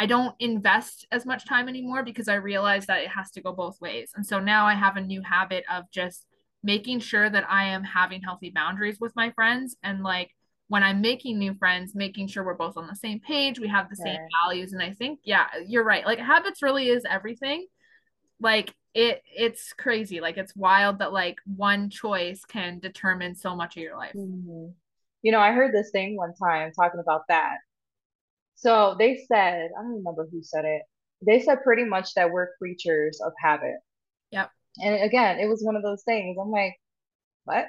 I 0.00 0.06
don't 0.06 0.34
invest 0.38 1.06
as 1.10 1.26
much 1.26 1.44
time 1.44 1.68
anymore 1.68 2.04
because 2.04 2.28
I 2.28 2.34
realize 2.34 2.86
that 2.86 3.02
it 3.02 3.08
has 3.08 3.32
to 3.32 3.40
go 3.40 3.52
both 3.52 3.80
ways. 3.80 4.12
And 4.14 4.24
so 4.24 4.38
now 4.38 4.64
I 4.64 4.74
have 4.74 4.96
a 4.96 5.00
new 5.00 5.22
habit 5.22 5.64
of 5.68 5.90
just 5.90 6.24
making 6.62 7.00
sure 7.00 7.28
that 7.28 7.48
I 7.48 7.66
am 7.66 7.84
having 7.84 8.22
healthy 8.22 8.50
boundaries 8.50 8.98
with 9.00 9.14
my 9.14 9.30
friends 9.30 9.76
and 9.82 10.02
like 10.02 10.34
when 10.68 10.82
I'm 10.82 11.00
making 11.00 11.38
new 11.38 11.54
friends, 11.54 11.94
making 11.94 12.28
sure 12.28 12.44
we're 12.44 12.54
both 12.54 12.76
on 12.76 12.86
the 12.86 12.94
same 12.94 13.20
page, 13.20 13.58
we 13.58 13.68
have 13.68 13.88
the 13.88 13.96
same 13.96 14.20
values. 14.44 14.74
And 14.74 14.82
I 14.82 14.92
think, 14.92 15.20
yeah, 15.24 15.46
you're 15.66 15.84
right. 15.84 16.04
Like 16.04 16.18
habits 16.18 16.62
really 16.62 16.88
is 16.88 17.04
everything. 17.08 17.66
Like 18.38 18.74
it 18.94 19.22
it's 19.34 19.72
crazy. 19.72 20.20
Like 20.20 20.36
it's 20.36 20.54
wild 20.54 20.98
that 20.98 21.12
like 21.12 21.38
one 21.56 21.88
choice 21.88 22.44
can 22.44 22.78
determine 22.80 23.34
so 23.34 23.56
much 23.56 23.76
of 23.76 23.82
your 23.82 23.96
life. 23.96 24.14
Mm-hmm. 24.14 24.68
You 25.22 25.32
know, 25.32 25.40
I 25.40 25.52
heard 25.52 25.74
this 25.74 25.90
thing 25.90 26.16
one 26.16 26.34
time 26.34 26.70
talking 26.72 27.00
about 27.00 27.22
that. 27.28 27.56
So 28.54 28.94
they 28.98 29.24
said, 29.26 29.70
I 29.76 29.82
don't 29.82 29.96
remember 29.96 30.28
who 30.30 30.42
said 30.42 30.64
it. 30.64 30.82
They 31.24 31.40
said 31.40 31.62
pretty 31.64 31.84
much 31.84 32.14
that 32.14 32.30
we're 32.30 32.56
creatures 32.58 33.20
of 33.24 33.32
habit. 33.40 33.76
And 34.82 35.02
again, 35.02 35.38
it 35.38 35.46
was 35.46 35.62
one 35.62 35.76
of 35.76 35.82
those 35.82 36.02
things. 36.04 36.36
I'm 36.40 36.50
like, 36.50 36.74
what? 37.44 37.66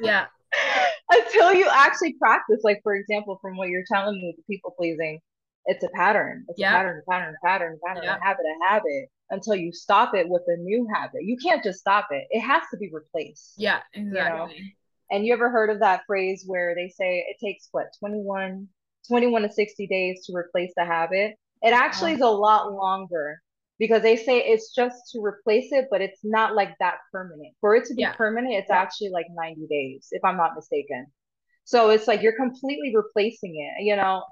Yeah. 0.00 0.26
Until 1.10 1.54
you 1.54 1.68
actually 1.70 2.14
practice, 2.14 2.60
like 2.62 2.80
for 2.82 2.94
example, 2.94 3.38
from 3.40 3.56
what 3.56 3.68
you're 3.68 3.84
telling 3.90 4.14
me, 4.14 4.34
the 4.36 4.42
people 4.52 4.74
pleasing, 4.76 5.20
it's 5.66 5.84
a 5.84 5.88
pattern. 5.94 6.44
It's 6.48 6.58
yep. 6.58 6.70
a 6.70 6.74
pattern, 6.74 7.02
pattern, 7.08 7.36
pattern, 7.44 7.78
pattern, 7.86 8.04
yep. 8.04 8.18
a 8.20 8.24
habit, 8.24 8.44
a 8.44 8.68
habit. 8.68 9.08
Until 9.30 9.54
you 9.54 9.72
stop 9.72 10.14
it 10.14 10.28
with 10.28 10.42
a 10.48 10.56
new 10.58 10.86
habit, 10.94 11.22
you 11.22 11.38
can't 11.42 11.64
just 11.64 11.78
stop 11.78 12.08
it. 12.10 12.26
It 12.30 12.40
has 12.40 12.62
to 12.70 12.76
be 12.76 12.90
replaced. 12.92 13.54
Yeah, 13.56 13.78
exactly. 13.94 14.56
You 14.56 14.64
know? 14.64 14.70
And 15.10 15.26
you 15.26 15.32
ever 15.32 15.50
heard 15.50 15.70
of 15.70 15.80
that 15.80 16.02
phrase 16.06 16.44
where 16.46 16.74
they 16.74 16.88
say 16.88 17.24
it 17.28 17.36
takes 17.42 17.68
what 17.72 17.86
21, 17.98 18.68
21 19.08 19.42
to 19.42 19.50
60 19.50 19.86
days 19.86 20.26
to 20.26 20.34
replace 20.34 20.72
the 20.76 20.84
habit? 20.84 21.34
It 21.62 21.72
actually 21.72 22.12
uh-huh. 22.12 22.16
is 22.16 22.22
a 22.22 22.36
lot 22.36 22.72
longer 22.72 23.40
because 23.78 24.02
they 24.02 24.16
say 24.16 24.38
it's 24.38 24.74
just 24.74 25.10
to 25.12 25.20
replace 25.20 25.72
it, 25.72 25.88
but 25.90 26.00
it's 26.00 26.20
not 26.22 26.54
like 26.54 26.76
that 26.78 26.96
permanent. 27.10 27.54
For 27.60 27.74
it 27.74 27.84
to 27.86 27.94
be 27.94 28.02
yeah. 28.02 28.12
permanent, 28.12 28.54
it's 28.54 28.68
yeah. 28.68 28.78
actually 28.78 29.10
like 29.10 29.26
90 29.30 29.66
days, 29.66 30.08
if 30.10 30.24
I'm 30.24 30.36
not 30.36 30.54
mistaken. 30.54 31.06
So 31.64 31.90
it's 31.90 32.08
like 32.08 32.22
you're 32.22 32.36
completely 32.36 32.94
replacing 32.94 33.56
it, 33.56 33.84
you 33.84 33.96
know. 33.96 34.24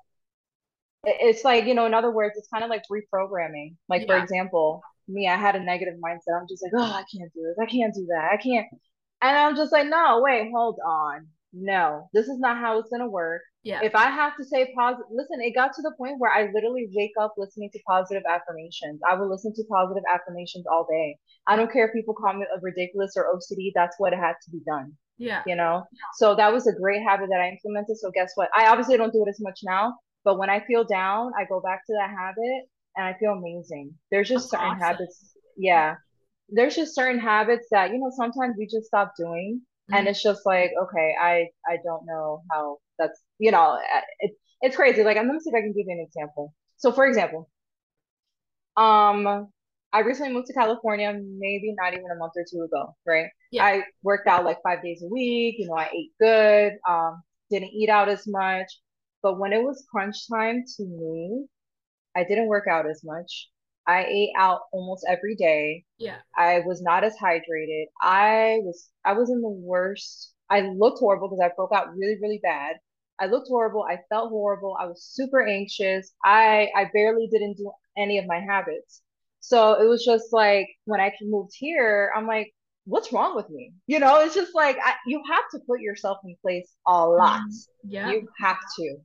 It's 1.04 1.44
like, 1.44 1.64
you 1.64 1.74
know, 1.74 1.86
in 1.86 1.94
other 1.94 2.10
words, 2.10 2.36
it's 2.36 2.48
kind 2.48 2.62
of 2.62 2.70
like 2.70 2.82
reprogramming. 2.92 3.76
Like, 3.88 4.02
yeah. 4.02 4.06
for 4.08 4.22
example, 4.22 4.82
me, 5.08 5.28
I 5.28 5.36
had 5.36 5.56
a 5.56 5.60
negative 5.60 5.94
mindset. 5.94 6.38
I'm 6.38 6.46
just 6.48 6.62
like, 6.62 6.72
oh, 6.76 6.82
I 6.82 7.04
can't 7.12 7.32
do 7.32 7.42
this. 7.42 7.56
I 7.60 7.66
can't 7.66 7.94
do 7.94 8.06
that. 8.10 8.30
I 8.32 8.36
can't. 8.36 8.66
And 9.22 9.36
I'm 9.36 9.56
just 9.56 9.72
like, 9.72 9.86
no, 9.88 10.20
wait, 10.22 10.50
hold 10.54 10.78
on. 10.86 11.26
No, 11.52 12.08
this 12.12 12.28
is 12.28 12.38
not 12.38 12.58
how 12.58 12.78
it's 12.78 12.90
going 12.90 13.02
to 13.02 13.08
work. 13.08 13.42
Yeah. 13.62 13.80
If 13.82 13.94
I 13.94 14.04
have 14.04 14.36
to 14.38 14.44
say 14.44 14.72
positive, 14.74 15.06
listen, 15.10 15.40
it 15.42 15.54
got 15.54 15.72
to 15.74 15.82
the 15.82 15.92
point 15.98 16.14
where 16.18 16.32
I 16.32 16.50
literally 16.52 16.88
wake 16.94 17.12
up 17.20 17.34
listening 17.36 17.68
to 17.72 17.78
positive 17.86 18.22
affirmations. 18.28 19.00
I 19.08 19.14
will 19.14 19.28
listen 19.28 19.52
to 19.54 19.64
positive 19.70 20.02
affirmations 20.12 20.64
all 20.66 20.86
day. 20.88 21.18
I 21.46 21.56
don't 21.56 21.70
care 21.70 21.86
if 21.86 21.92
people 21.92 22.14
call 22.14 22.32
me 22.32 22.46
a 22.54 22.60
ridiculous 22.62 23.12
or 23.16 23.26
OCD. 23.34 23.72
That's 23.74 23.96
what 23.98 24.14
it 24.14 24.18
had 24.18 24.34
to 24.44 24.50
be 24.50 24.60
done. 24.66 24.96
Yeah. 25.18 25.42
You 25.46 25.56
know. 25.56 25.84
So 26.14 26.34
that 26.36 26.50
was 26.50 26.66
a 26.66 26.72
great 26.72 27.02
habit 27.02 27.28
that 27.30 27.40
I 27.40 27.50
implemented. 27.50 27.98
So 27.98 28.10
guess 28.10 28.32
what? 28.34 28.48
I 28.56 28.68
obviously 28.68 28.96
don't 28.96 29.12
do 29.12 29.22
it 29.26 29.28
as 29.28 29.40
much 29.40 29.60
now, 29.62 29.94
but 30.24 30.38
when 30.38 30.48
I 30.48 30.64
feel 30.66 30.84
down, 30.84 31.32
I 31.38 31.44
go 31.44 31.60
back 31.60 31.84
to 31.86 31.92
that 31.92 32.08
habit 32.10 32.68
and 32.96 33.06
I 33.06 33.14
feel 33.18 33.32
amazing. 33.32 33.92
There's 34.10 34.28
just 34.28 34.50
That's 34.50 34.62
certain 34.62 34.76
awesome. 34.76 34.80
habits. 34.80 35.34
Yeah. 35.58 35.96
There's 36.48 36.76
just 36.76 36.94
certain 36.94 37.20
habits 37.20 37.66
that 37.70 37.90
you 37.90 37.98
know 37.98 38.10
sometimes 38.16 38.56
we 38.58 38.66
just 38.66 38.86
stop 38.86 39.12
doing 39.18 39.60
mm-hmm. 39.90 39.98
and 39.98 40.08
it's 40.08 40.22
just 40.22 40.44
like 40.46 40.70
okay 40.82 41.14
i 41.20 41.46
i 41.68 41.76
don't 41.84 42.06
know 42.06 42.42
how 42.50 42.78
you 43.40 43.50
know 43.50 43.72
uh, 43.72 44.00
it, 44.20 44.32
it's 44.60 44.76
crazy 44.76 45.02
like 45.02 45.16
i'm 45.16 45.26
gonna 45.26 45.40
see 45.40 45.50
if 45.50 45.54
i 45.54 45.60
can 45.60 45.72
give 45.72 45.86
you 45.86 45.92
an 45.98 46.06
example 46.06 46.54
so 46.76 46.92
for 46.92 47.06
example 47.06 47.50
um 48.76 49.48
i 49.92 50.00
recently 50.00 50.32
moved 50.32 50.46
to 50.46 50.54
california 50.54 51.12
maybe 51.12 51.74
not 51.80 51.92
even 51.92 52.06
a 52.12 52.18
month 52.18 52.32
or 52.36 52.44
two 52.50 52.62
ago 52.62 52.94
right 53.06 53.26
yeah. 53.50 53.64
i 53.64 53.82
worked 54.02 54.28
out 54.28 54.44
like 54.44 54.58
five 54.62 54.82
days 54.82 55.02
a 55.02 55.08
week 55.08 55.56
you 55.58 55.66
know 55.66 55.74
i 55.74 55.88
ate 55.92 56.12
good 56.20 56.72
um 56.88 57.20
didn't 57.50 57.70
eat 57.70 57.88
out 57.88 58.08
as 58.08 58.28
much 58.28 58.66
but 59.22 59.38
when 59.38 59.52
it 59.52 59.62
was 59.62 59.84
crunch 59.90 60.16
time 60.32 60.62
to 60.76 60.84
move 60.84 61.48
i 62.16 62.22
didn't 62.22 62.46
work 62.46 62.66
out 62.68 62.88
as 62.88 63.02
much 63.02 63.48
I 63.86 64.04
ate 64.04 64.32
out 64.38 64.60
almost 64.72 65.04
every 65.08 65.34
day. 65.34 65.84
Yeah. 65.98 66.18
I 66.36 66.60
was 66.60 66.80
not 66.80 67.02
as 67.02 67.16
hydrated. 67.16 67.86
I 68.00 68.58
was 68.62 68.88
I 69.04 69.14
was 69.14 69.30
in 69.30 69.40
the 69.40 69.48
worst. 69.48 70.32
I 70.48 70.60
looked 70.60 70.98
horrible 71.00 71.28
because 71.28 71.40
I 71.42 71.54
broke 71.56 71.72
out 71.72 71.96
really, 71.96 72.16
really 72.20 72.40
bad. 72.42 72.76
I 73.20 73.26
looked 73.26 73.48
horrible. 73.48 73.84
I 73.88 73.98
felt 74.08 74.30
horrible. 74.30 74.76
I 74.80 74.86
was 74.86 75.02
super 75.04 75.46
anxious. 75.46 76.12
I 76.24 76.68
I 76.74 76.90
barely 76.92 77.28
didn't 77.30 77.58
do 77.58 77.70
any 77.96 78.18
of 78.18 78.26
my 78.26 78.40
habits. 78.40 79.02
So 79.40 79.74
it 79.74 79.86
was 79.86 80.04
just 80.04 80.32
like 80.32 80.68
when 80.84 81.00
I 81.00 81.12
moved 81.22 81.52
here, 81.54 82.12
I'm 82.16 82.26
like, 82.26 82.52
what's 82.84 83.12
wrong 83.12 83.36
with 83.36 83.48
me? 83.50 83.72
You 83.86 83.98
know, 83.98 84.20
it's 84.20 84.34
just 84.34 84.54
like 84.54 84.76
I, 84.84 84.94
you 85.06 85.22
have 85.30 85.44
to 85.52 85.60
put 85.66 85.80
yourself 85.80 86.18
in 86.24 86.36
place 86.42 86.70
a 86.86 87.06
lot. 87.06 87.40
Mm-hmm. 87.40 87.90
Yeah. 87.90 88.10
You 88.10 88.28
have 88.38 88.58
to. 88.78 88.96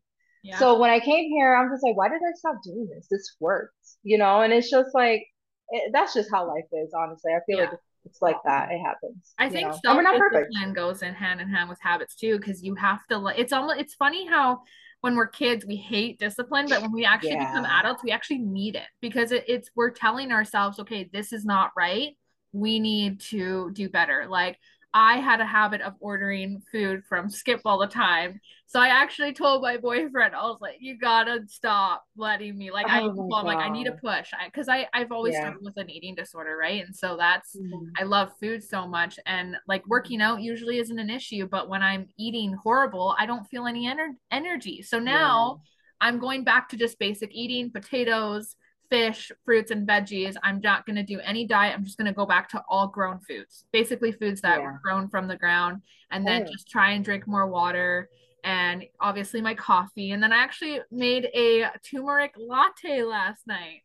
Yeah. 0.43 0.60
So 0.60 0.78
when 0.80 0.91
I 0.91 0.99
came 0.99 1.30
here, 1.30 1.56
I'm 1.56 1.71
just 1.71 1.84
like, 1.84 1.97
why 1.97 2.08
did 2.08 2.21
I 2.21 2.32
stop 2.36 2.58
doing 2.63 2.88
this? 2.93 3.08
This 3.10 3.36
works, 3.39 3.97
you 4.04 4.17
know? 4.17 4.41
And 4.41 4.54
it's 4.54 4.69
just 4.69 4.93
like, 4.93 5.25
it, 5.69 5.91
that's 5.91 6.13
just 6.13 6.30
how 6.30 6.47
life 6.47 6.65
is, 6.71 6.93
honestly. 6.93 7.32
I 7.34 7.39
feel 7.47 7.58
yeah. 7.58 7.69
like 7.71 7.80
it's 8.05 8.21
like 8.21 8.37
that. 8.45 8.71
It 8.71 8.79
happens. 8.79 9.33
I 9.37 9.49
think 9.49 9.73
self 9.83 9.97
discipline 9.97 10.73
goes 10.73 11.01
in 11.01 11.13
hand 11.13 11.41
in 11.41 11.49
hand 11.49 11.69
with 11.69 11.79
habits 11.81 12.15
too, 12.15 12.37
because 12.37 12.63
you 12.63 12.75
have 12.75 13.05
to. 13.07 13.33
It's 13.35 13.51
almost. 13.51 13.79
It's 13.79 13.95
funny 13.95 14.27
how 14.27 14.61
when 15.01 15.15
we're 15.15 15.27
kids 15.27 15.65
we 15.65 15.75
hate 15.75 16.19
discipline, 16.19 16.67
but 16.69 16.81
when 16.81 16.91
we 16.91 17.05
actually 17.05 17.31
yeah. 17.31 17.47
become 17.47 17.65
adults, 17.65 18.03
we 18.03 18.11
actually 18.11 18.39
need 18.39 18.75
it 18.75 18.87
because 19.01 19.31
it, 19.31 19.43
it's 19.47 19.69
we're 19.75 19.91
telling 19.91 20.31
ourselves, 20.31 20.79
okay, 20.79 21.09
this 21.11 21.33
is 21.33 21.45
not 21.45 21.71
right. 21.75 22.17
We 22.53 22.79
need 22.79 23.19
to 23.21 23.71
do 23.73 23.89
better. 23.89 24.25
Like 24.29 24.57
I 24.97 25.17
had 25.17 25.41
a 25.41 25.45
habit 25.45 25.81
of 25.81 25.93
ordering 25.99 26.62
food 26.71 27.03
from 27.03 27.29
Skip 27.29 27.60
all 27.65 27.77
the 27.77 27.86
time. 27.86 28.39
So 28.65 28.79
I 28.79 28.88
actually 28.88 29.34
told 29.34 29.62
my 29.62 29.75
boyfriend, 29.75 30.34
I 30.34 30.43
was 30.43 30.60
like, 30.62 30.77
you 30.79 30.97
gotta 30.97 31.41
stop 31.47 32.05
letting 32.15 32.58
me. 32.58 32.71
Like, 32.71 32.86
oh 32.88 32.89
I 32.89 33.01
him, 33.01 33.17
like, 33.17 33.58
I 33.58 33.67
need 33.67 33.88
a 33.88 33.91
push. 33.91 34.31
Because 34.45 34.69
I, 34.69 34.88
I, 34.93 34.99
have 34.99 35.12
always 35.12 35.34
yeah. 35.34 35.41
struggled 35.41 35.65
with 35.65 35.75
an 35.75 35.89
eating 35.89 36.15
disorder, 36.15 36.55
right? 36.55 36.86
And 36.86 36.95
so 36.95 37.17
that's, 37.17 37.58
mm-hmm. 37.58 37.89
I 37.99 38.03
love 38.03 38.31
food 38.39 38.63
so 38.63 38.88
much. 38.88 39.19
And 39.25 39.58
like 39.67 39.86
working 39.86 40.21
out 40.21 40.41
usually 40.41 40.79
isn't 40.79 40.97
an 40.97 41.10
issue. 41.10 41.45
But 41.45 41.67
when 41.67 41.84
I'm 41.84 42.08
eating 42.17 42.53
horrible, 42.53 43.17
I 43.19 43.25
don't 43.25 43.45
feel 43.47 43.67
any 43.67 43.88
ener- 43.88 44.15
energy. 44.31 44.81
So 44.81 44.97
now 44.97 45.60
yeah. 45.60 46.08
I'm 46.08 46.19
going 46.19 46.45
back 46.45 46.69
to 46.69 46.77
just 46.77 46.99
basic 46.99 47.36
eating 47.36 47.69
potatoes 47.69 48.55
fish, 48.89 49.31
fruits, 49.43 49.71
and 49.71 49.87
veggies. 49.87 50.35
I'm 50.43 50.59
not 50.61 50.85
going 50.85 50.95
to 50.95 51.03
do 51.03 51.19
any 51.19 51.45
diet. 51.45 51.75
I'm 51.75 51.83
just 51.83 51.97
going 51.97 52.07
to 52.07 52.13
go 52.13 52.25
back 52.25 52.49
to 52.49 52.63
all 52.69 52.87
grown 52.87 53.19
foods, 53.19 53.65
basically 53.71 54.11
foods 54.11 54.41
that 54.41 54.59
yeah. 54.59 54.65
were 54.65 54.79
grown 54.83 55.07
from 55.07 55.27
the 55.27 55.37
ground, 55.37 55.81
and 56.11 56.25
then 56.25 56.45
oh. 56.47 56.51
just 56.51 56.69
try 56.69 56.91
and 56.91 57.03
drink 57.03 57.27
more 57.27 57.47
water 57.47 58.09
and 58.43 58.85
obviously 58.99 59.41
my 59.41 59.55
coffee. 59.55 60.11
And 60.11 60.21
then 60.21 60.31
I 60.31 60.37
actually 60.37 60.79
made 60.91 61.29
a 61.33 61.71
turmeric 61.83 62.35
latte 62.37 63.03
last 63.03 63.47
night. 63.47 63.81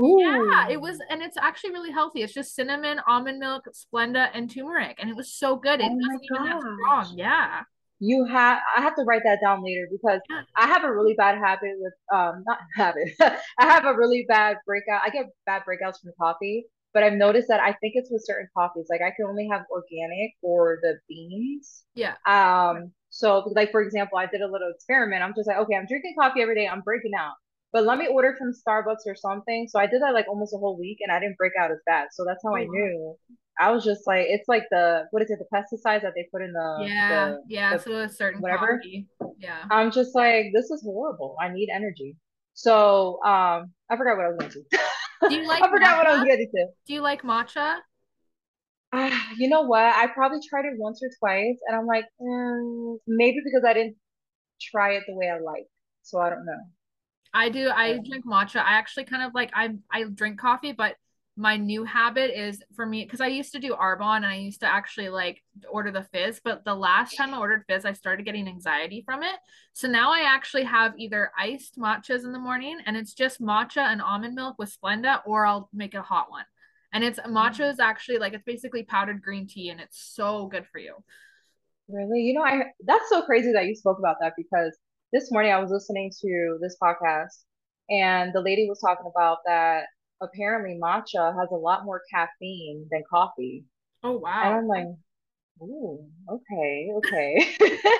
Ooh. 0.00 0.20
Yeah, 0.20 0.68
it 0.68 0.80
was, 0.80 0.98
and 1.10 1.22
it's 1.22 1.36
actually 1.36 1.72
really 1.72 1.90
healthy. 1.90 2.22
It's 2.22 2.32
just 2.32 2.54
cinnamon, 2.54 3.00
almond 3.06 3.38
milk, 3.38 3.66
Splenda, 3.72 4.28
and 4.32 4.50
turmeric, 4.50 4.96
and 5.00 5.10
it 5.10 5.16
was 5.16 5.32
so 5.32 5.56
good. 5.56 5.80
It 5.80 5.90
Oh 5.90 5.94
wasn't 5.94 6.24
even 6.24 6.44
that 6.44 6.60
strong. 6.60 7.18
Yeah. 7.18 7.62
You 8.00 8.24
have 8.26 8.60
I 8.76 8.82
have 8.82 8.94
to 8.96 9.02
write 9.02 9.22
that 9.24 9.40
down 9.40 9.64
later 9.64 9.88
because 9.90 10.20
I 10.56 10.66
have 10.68 10.84
a 10.84 10.92
really 10.94 11.14
bad 11.14 11.38
habit 11.38 11.72
with 11.78 11.94
um 12.12 12.44
not 12.46 12.58
habit. 12.76 13.08
I 13.20 13.66
have 13.66 13.84
a 13.84 13.94
really 13.96 14.24
bad 14.28 14.58
breakout. 14.66 15.02
I 15.04 15.10
get 15.10 15.26
bad 15.46 15.62
breakouts 15.68 16.00
from 16.02 16.12
coffee, 16.20 16.66
but 16.94 17.02
I've 17.02 17.14
noticed 17.14 17.48
that 17.48 17.60
I 17.60 17.72
think 17.72 17.94
it's 17.96 18.10
with 18.10 18.22
certain 18.24 18.48
coffees. 18.56 18.86
Like 18.88 19.00
I 19.02 19.10
can 19.10 19.26
only 19.26 19.48
have 19.50 19.62
organic 19.70 20.32
or 20.42 20.78
the 20.82 20.98
beans. 21.08 21.84
Yeah. 21.94 22.14
Um 22.26 22.92
so 23.10 23.38
like 23.54 23.72
for 23.72 23.82
example, 23.82 24.18
I 24.18 24.26
did 24.26 24.42
a 24.42 24.50
little 24.50 24.70
experiment. 24.74 25.22
I'm 25.22 25.34
just 25.34 25.48
like, 25.48 25.58
okay, 25.58 25.74
I'm 25.76 25.86
drinking 25.86 26.14
coffee 26.18 26.42
every 26.42 26.54
day. 26.54 26.68
I'm 26.68 26.82
breaking 26.82 27.12
out. 27.18 27.34
But 27.72 27.84
let 27.84 27.98
me 27.98 28.06
order 28.08 28.34
from 28.38 28.52
Starbucks 28.52 29.06
or 29.06 29.14
something. 29.14 29.66
So 29.68 29.78
I 29.78 29.86
did 29.86 30.00
that 30.02 30.14
like 30.14 30.26
almost 30.28 30.54
a 30.54 30.58
whole 30.58 30.78
week 30.78 30.98
and 31.02 31.12
I 31.12 31.20
didn't 31.20 31.36
break 31.36 31.52
out 31.60 31.70
as 31.70 31.78
bad. 31.86 32.08
So 32.12 32.24
that's 32.24 32.42
how 32.44 32.54
Oh, 32.54 32.56
I 32.56 32.64
knew. 32.64 33.16
I 33.60 33.70
was 33.70 33.84
just 33.84 34.06
like, 34.06 34.26
it's 34.28 34.48
like 34.48 34.64
the 34.70 35.04
what 35.10 35.22
is 35.22 35.30
it, 35.30 35.38
the 35.38 35.46
pesticides 35.56 36.02
that 36.02 36.12
they 36.16 36.28
put 36.32 36.42
in 36.42 36.52
the 36.52 36.88
Yeah. 36.88 37.08
the 37.08 37.42
Yeah. 37.46 37.76
the 37.76 37.84
So 37.84 37.92
a 38.00 38.08
certain 38.08 38.40
whatever. 38.40 38.80
coffee. 38.82 39.06
Yeah. 39.38 39.64
I'm 39.70 39.90
just 39.90 40.14
like, 40.14 40.46
this 40.54 40.70
is 40.70 40.82
horrible. 40.82 41.36
I 41.40 41.48
need 41.50 41.68
energy. 41.74 42.16
So, 42.54 43.22
um, 43.24 43.72
I 43.90 43.96
forgot 43.96 44.16
what 44.16 44.26
I 44.26 44.28
was 44.30 44.38
going 44.40 44.52
to. 44.52 44.64
Do 45.28 45.34
you 45.34 45.46
like 45.46 45.64
I 45.64 45.68
forgot 45.70 45.98
what 45.98 46.06
I 46.08 46.14
was 46.14 46.24
matcha? 46.24 46.26
getting 46.26 46.50
to. 46.54 46.66
Do 46.86 46.94
you 46.94 47.00
like 47.02 47.22
matcha? 47.22 47.82
Ah, 48.92 49.30
you 49.36 49.48
know 49.48 49.62
what? 49.62 49.82
I 49.82 50.06
probably 50.08 50.40
tried 50.48 50.64
it 50.64 50.78
once 50.78 51.02
or 51.02 51.10
twice, 51.18 51.58
and 51.66 51.76
I'm 51.76 51.86
like, 51.86 52.04
mm, 52.20 52.98
maybe 53.06 53.38
because 53.44 53.64
I 53.66 53.74
didn't 53.74 53.96
try 54.60 54.92
it 54.94 55.04
the 55.08 55.14
way 55.16 55.28
I 55.30 55.38
like. 55.40 55.66
So 56.02 56.20
I 56.20 56.30
don't 56.30 56.46
know. 56.46 56.60
I 57.34 57.48
do. 57.50 57.68
I 57.70 57.98
drink 57.98 58.24
matcha. 58.26 58.56
I 58.60 58.72
actually 58.78 59.04
kind 59.04 59.22
of 59.22 59.34
like 59.34 59.50
I 59.54 59.70
I 59.90 60.04
drink 60.04 60.38
coffee, 60.40 60.72
but 60.72 60.96
my 61.38 61.56
new 61.56 61.84
habit 61.84 62.36
is 62.36 62.60
for 62.74 62.84
me 62.84 63.04
because 63.04 63.20
I 63.20 63.28
used 63.28 63.52
to 63.52 63.60
do 63.60 63.72
Arbonne 63.72 64.16
and 64.16 64.26
I 64.26 64.34
used 64.34 64.58
to 64.60 64.66
actually 64.66 65.08
like 65.08 65.40
order 65.70 65.92
the 65.92 66.02
fizz, 66.02 66.40
but 66.42 66.64
the 66.64 66.74
last 66.74 67.16
time 67.16 67.32
I 67.32 67.38
ordered 67.38 67.62
fizz, 67.68 67.84
I 67.84 67.92
started 67.92 68.24
getting 68.24 68.48
anxiety 68.48 69.02
from 69.06 69.22
it. 69.22 69.36
So 69.72 69.86
now 69.86 70.10
I 70.10 70.22
actually 70.22 70.64
have 70.64 70.98
either 70.98 71.30
iced 71.38 71.78
matchas 71.78 72.24
in 72.24 72.32
the 72.32 72.40
morning 72.40 72.78
and 72.84 72.96
it's 72.96 73.14
just 73.14 73.40
matcha 73.40 73.82
and 73.82 74.02
almond 74.02 74.34
milk 74.34 74.56
with 74.58 74.76
Splenda, 74.76 75.20
or 75.26 75.46
I'll 75.46 75.70
make 75.72 75.94
a 75.94 76.02
hot 76.02 76.28
one. 76.28 76.44
And 76.92 77.04
it's 77.04 77.20
mm-hmm. 77.20 77.36
matcha 77.36 77.70
is 77.70 77.78
actually 77.78 78.18
like 78.18 78.32
it's 78.32 78.44
basically 78.44 78.82
powdered 78.82 79.22
green 79.22 79.46
tea 79.46 79.68
and 79.68 79.80
it's 79.80 80.12
so 80.12 80.48
good 80.48 80.66
for 80.66 80.80
you. 80.80 80.96
Really? 81.86 82.22
You 82.22 82.34
know, 82.34 82.42
I 82.42 82.64
that's 82.84 83.08
so 83.08 83.22
crazy 83.22 83.52
that 83.52 83.66
you 83.66 83.76
spoke 83.76 84.00
about 84.00 84.16
that 84.20 84.32
because 84.36 84.76
this 85.12 85.30
morning 85.30 85.52
I 85.52 85.60
was 85.60 85.70
listening 85.70 86.10
to 86.20 86.58
this 86.60 86.76
podcast 86.82 87.44
and 87.88 88.32
the 88.34 88.40
lady 88.40 88.68
was 88.68 88.80
talking 88.80 89.10
about 89.14 89.38
that 89.46 89.84
apparently 90.20 90.78
matcha 90.82 91.34
has 91.38 91.48
a 91.52 91.56
lot 91.56 91.84
more 91.84 92.02
caffeine 92.12 92.86
than 92.90 93.02
coffee. 93.10 93.64
Oh 94.02 94.18
wow. 94.18 94.42
And. 94.44 94.54
I'm 94.54 94.66
like, 94.68 94.86
Ooh, 95.62 96.06
okay, 96.30 96.88
okay. 96.98 97.56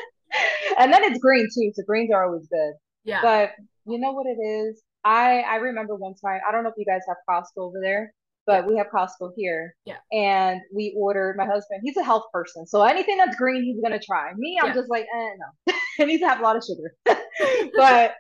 And 0.79 0.93
then 0.93 1.03
it's 1.03 1.19
green 1.19 1.49
too, 1.53 1.73
so 1.75 1.83
greens 1.85 2.13
are 2.13 2.25
always 2.25 2.47
good. 2.47 2.75
Yeah. 3.03 3.21
But 3.23 3.51
you 3.85 3.99
know 3.99 4.13
what 4.13 4.27
it 4.27 4.41
is? 4.41 4.81
I 5.05 5.41
I 5.41 5.57
remember 5.57 5.97
one 5.97 6.15
time, 6.25 6.41
I 6.49 6.53
don't 6.53 6.63
know 6.63 6.69
if 6.69 6.77
you 6.77 6.85
guys 6.85 7.01
have 7.09 7.17
Costco 7.29 7.63
over 7.63 7.81
there, 7.83 8.13
Yeah. 8.47 8.61
but 8.61 8.71
we 8.71 8.77
have 8.77 8.87
Costco 8.95 9.33
here. 9.37 9.75
Yeah. 9.87 9.97
And 10.13 10.61
we 10.73 10.95
ordered 10.97 11.37
my 11.37 11.47
husband, 11.47 11.81
he's 11.83 11.97
a 11.97 12.05
health 12.05 12.25
person, 12.33 12.65
so 12.67 12.83
anything 12.85 13.17
that's 13.17 13.35
green, 13.37 13.65
he's 13.65 13.81
gonna 13.83 13.99
try. 13.99 14.33
Me, 14.37 14.59
I'm 14.63 14.69
Yeah. 14.69 14.75
just 14.75 14.91
like, 14.91 15.07
eh, 15.13 15.31
no. 15.67 15.75
It 15.99 16.07
needs 16.07 16.23
to 16.23 16.29
have 16.29 16.39
a 16.39 16.43
lot 16.43 16.57
of 16.57 16.63
sugar. 16.63 16.95
But 17.77 18.15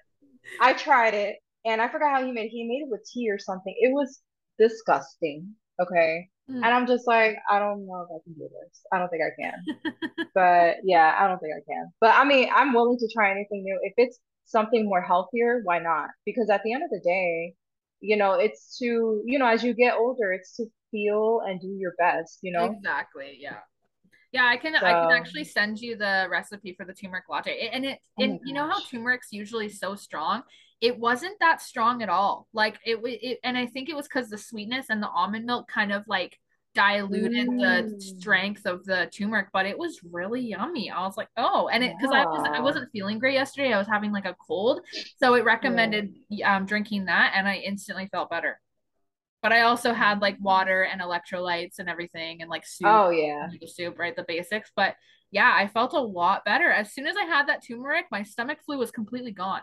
I 0.60 0.72
tried 0.72 1.14
it 1.14 1.36
and 1.64 1.80
I 1.80 1.88
forgot 1.88 2.10
how 2.10 2.24
he 2.24 2.32
made 2.32 2.46
it. 2.46 2.50
He 2.50 2.66
made 2.66 2.82
it 2.82 2.90
with 2.90 3.08
tea 3.12 3.30
or 3.30 3.38
something. 3.38 3.74
It 3.78 3.92
was 3.92 4.20
disgusting. 4.58 5.54
Okay. 5.80 6.28
Mm. 6.50 6.56
And 6.56 6.66
I'm 6.66 6.86
just 6.86 7.06
like, 7.06 7.36
I 7.50 7.58
don't 7.58 7.86
know 7.86 8.06
if 8.08 8.08
I 8.10 8.18
can 8.24 8.34
do 8.34 8.48
this. 8.48 8.82
I 8.92 8.98
don't 8.98 9.08
think 9.08 9.22
I 9.22 9.40
can. 9.40 10.26
But 10.34 10.76
yeah, 10.84 11.16
I 11.18 11.28
don't 11.28 11.38
think 11.38 11.52
I 11.54 11.62
can. 11.70 11.92
But 12.00 12.14
I 12.14 12.24
mean, 12.24 12.48
I'm 12.54 12.72
willing 12.72 12.98
to 12.98 13.08
try 13.12 13.30
anything 13.30 13.62
new. 13.64 13.78
If 13.82 13.94
it's 13.96 14.18
something 14.46 14.86
more 14.86 15.02
healthier, 15.02 15.60
why 15.64 15.78
not? 15.78 16.08
Because 16.24 16.48
at 16.50 16.62
the 16.64 16.72
end 16.72 16.82
of 16.82 16.90
the 16.90 17.00
day, 17.04 17.54
you 18.00 18.16
know, 18.16 18.32
it's 18.32 18.78
to, 18.78 19.22
you 19.26 19.38
know, 19.38 19.46
as 19.46 19.62
you 19.62 19.74
get 19.74 19.94
older, 19.94 20.32
it's 20.32 20.56
to 20.56 20.66
feel 20.90 21.40
and 21.46 21.60
do 21.60 21.68
your 21.68 21.94
best, 21.98 22.38
you 22.42 22.52
know? 22.52 22.64
Exactly. 22.64 23.36
Yeah. 23.38 23.58
Yeah, 24.30 24.46
I 24.46 24.58
can 24.58 24.74
I 24.74 24.92
can 24.92 25.10
actually 25.12 25.44
send 25.44 25.78
you 25.78 25.96
the 25.96 26.26
recipe 26.30 26.74
for 26.74 26.84
the 26.84 26.92
turmeric 26.92 27.24
latte. 27.30 27.70
And 27.72 27.86
it 27.86 27.98
oh 28.18 28.24
and 28.24 28.40
you 28.44 28.52
know 28.52 28.68
how 28.68 28.78
turmeric's 28.80 29.28
usually 29.32 29.70
so 29.70 29.94
strong? 29.94 30.42
It 30.80 30.98
wasn't 30.98 31.40
that 31.40 31.60
strong 31.60 32.02
at 32.02 32.08
all. 32.08 32.46
Like 32.52 32.78
it 32.86 32.98
it 33.04 33.40
and 33.44 33.58
I 33.58 33.66
think 33.66 33.88
it 33.88 33.96
was 33.96 34.06
because 34.08 34.30
the 34.30 34.38
sweetness 34.38 34.86
and 34.90 35.02
the 35.02 35.08
almond 35.08 35.44
milk 35.46 35.68
kind 35.68 35.92
of 35.92 36.04
like 36.06 36.38
diluted 36.74 37.48
the 37.60 37.88
Mm, 37.90 37.98
strength 37.98 38.64
of 38.66 38.84
the 38.84 39.10
turmeric, 39.16 39.48
but 39.52 39.66
it 39.66 39.76
was 39.78 40.00
really 40.04 40.40
yummy. 40.42 40.90
I 40.90 41.02
was 41.04 41.16
like, 41.16 41.28
"Oh." 41.36 41.68
And 41.68 41.82
it 41.82 41.96
because 41.98 42.12
I 42.12 42.26
was 42.32 42.44
I 42.54 42.60
wasn't 42.62 42.90
feeling 42.92 43.18
great 43.18 43.34
yesterday. 43.34 43.72
I 43.72 43.78
was 43.78 43.88
having 43.88 44.12
like 44.12 44.24
a 44.26 44.36
cold. 44.46 44.80
So 45.16 45.34
it 45.34 45.44
Yeah. 45.60 45.92
recommended 45.94 46.14
um 46.44 46.66
drinking 46.66 47.06
that 47.06 47.32
and 47.34 47.48
I 47.48 47.56
instantly 47.56 48.06
felt 48.12 48.30
better. 48.30 48.60
But 49.42 49.52
I 49.52 49.62
also 49.62 49.92
had 49.94 50.20
like 50.20 50.36
water 50.40 50.82
and 50.84 51.00
electrolytes 51.00 51.78
and 51.78 51.88
everything 51.88 52.42
and 52.42 52.50
like 52.50 52.66
soup, 52.66 53.02
Oh 53.02 53.10
yeah. 53.10 53.52
soup, 53.66 53.98
right? 53.98 54.16
The 54.16 54.24
basics. 54.26 54.70
But 54.76 54.96
yeah, 55.30 55.52
I 55.54 55.68
felt 55.68 55.92
a 55.94 56.00
lot 56.00 56.44
better. 56.44 56.70
As 56.70 56.92
soon 56.92 57.06
as 57.06 57.16
I 57.16 57.24
had 57.24 57.48
that 57.48 57.64
turmeric, 57.66 58.06
my 58.10 58.22
stomach 58.24 58.58
flu 58.64 58.78
was 58.78 58.90
completely 58.90 59.32
gone. 59.32 59.62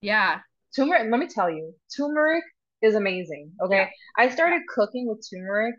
Yeah. 0.00 0.40
Turmeric, 0.76 1.10
let 1.10 1.20
me 1.20 1.28
tell 1.28 1.50
you, 1.50 1.74
turmeric 1.96 2.44
is 2.82 2.94
amazing. 2.94 3.52
Yeah. 3.62 3.66
Okay. 3.66 3.90
I 4.16 4.28
started 4.30 4.62
cooking 4.74 5.08
with 5.08 5.24
turmeric. 5.30 5.74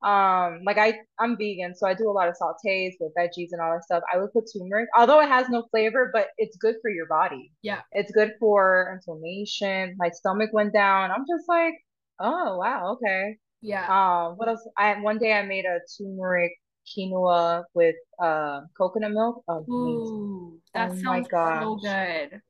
Um, 0.00 0.60
like 0.64 0.78
I, 0.78 0.94
I'm 1.18 1.36
vegan, 1.36 1.74
so 1.74 1.86
I 1.88 1.94
do 1.94 2.08
a 2.08 2.12
lot 2.12 2.28
of 2.28 2.36
sautés 2.40 2.92
with 3.00 3.12
veggies 3.18 3.48
and 3.50 3.60
all 3.60 3.72
that 3.72 3.82
stuff. 3.84 4.04
I 4.12 4.18
would 4.18 4.32
put 4.32 4.44
turmeric, 4.56 4.88
although 4.96 5.20
it 5.20 5.28
has 5.28 5.48
no 5.48 5.64
flavor, 5.72 6.10
but 6.12 6.28
it's 6.38 6.56
good 6.56 6.76
for 6.82 6.90
your 6.90 7.06
body. 7.06 7.52
Yeah. 7.62 7.80
It's 7.92 8.12
good 8.12 8.32
for 8.38 8.92
inflammation. 8.94 9.96
My 9.98 10.10
stomach 10.10 10.50
went 10.52 10.72
down. 10.72 11.10
I'm 11.10 11.24
just 11.28 11.48
like, 11.48 11.74
oh 12.20 12.58
wow, 12.58 12.92
okay. 12.92 13.38
Yeah. 13.60 13.86
Um, 13.88 14.36
what 14.36 14.48
else? 14.48 14.66
I 14.76 15.00
one 15.00 15.18
day 15.18 15.32
I 15.32 15.42
made 15.42 15.64
a 15.64 15.80
turmeric 15.98 16.52
quinoa 16.86 17.64
with 17.74 17.96
uh 18.22 18.60
coconut 18.76 19.10
milk. 19.12 19.42
Amazing. 19.48 19.70
Ooh, 19.74 20.60
Oh 20.74 20.78
that 20.78 20.92
my 20.94 21.20
sounds 21.20 21.28
so 21.42 21.76
good. 21.76 22.40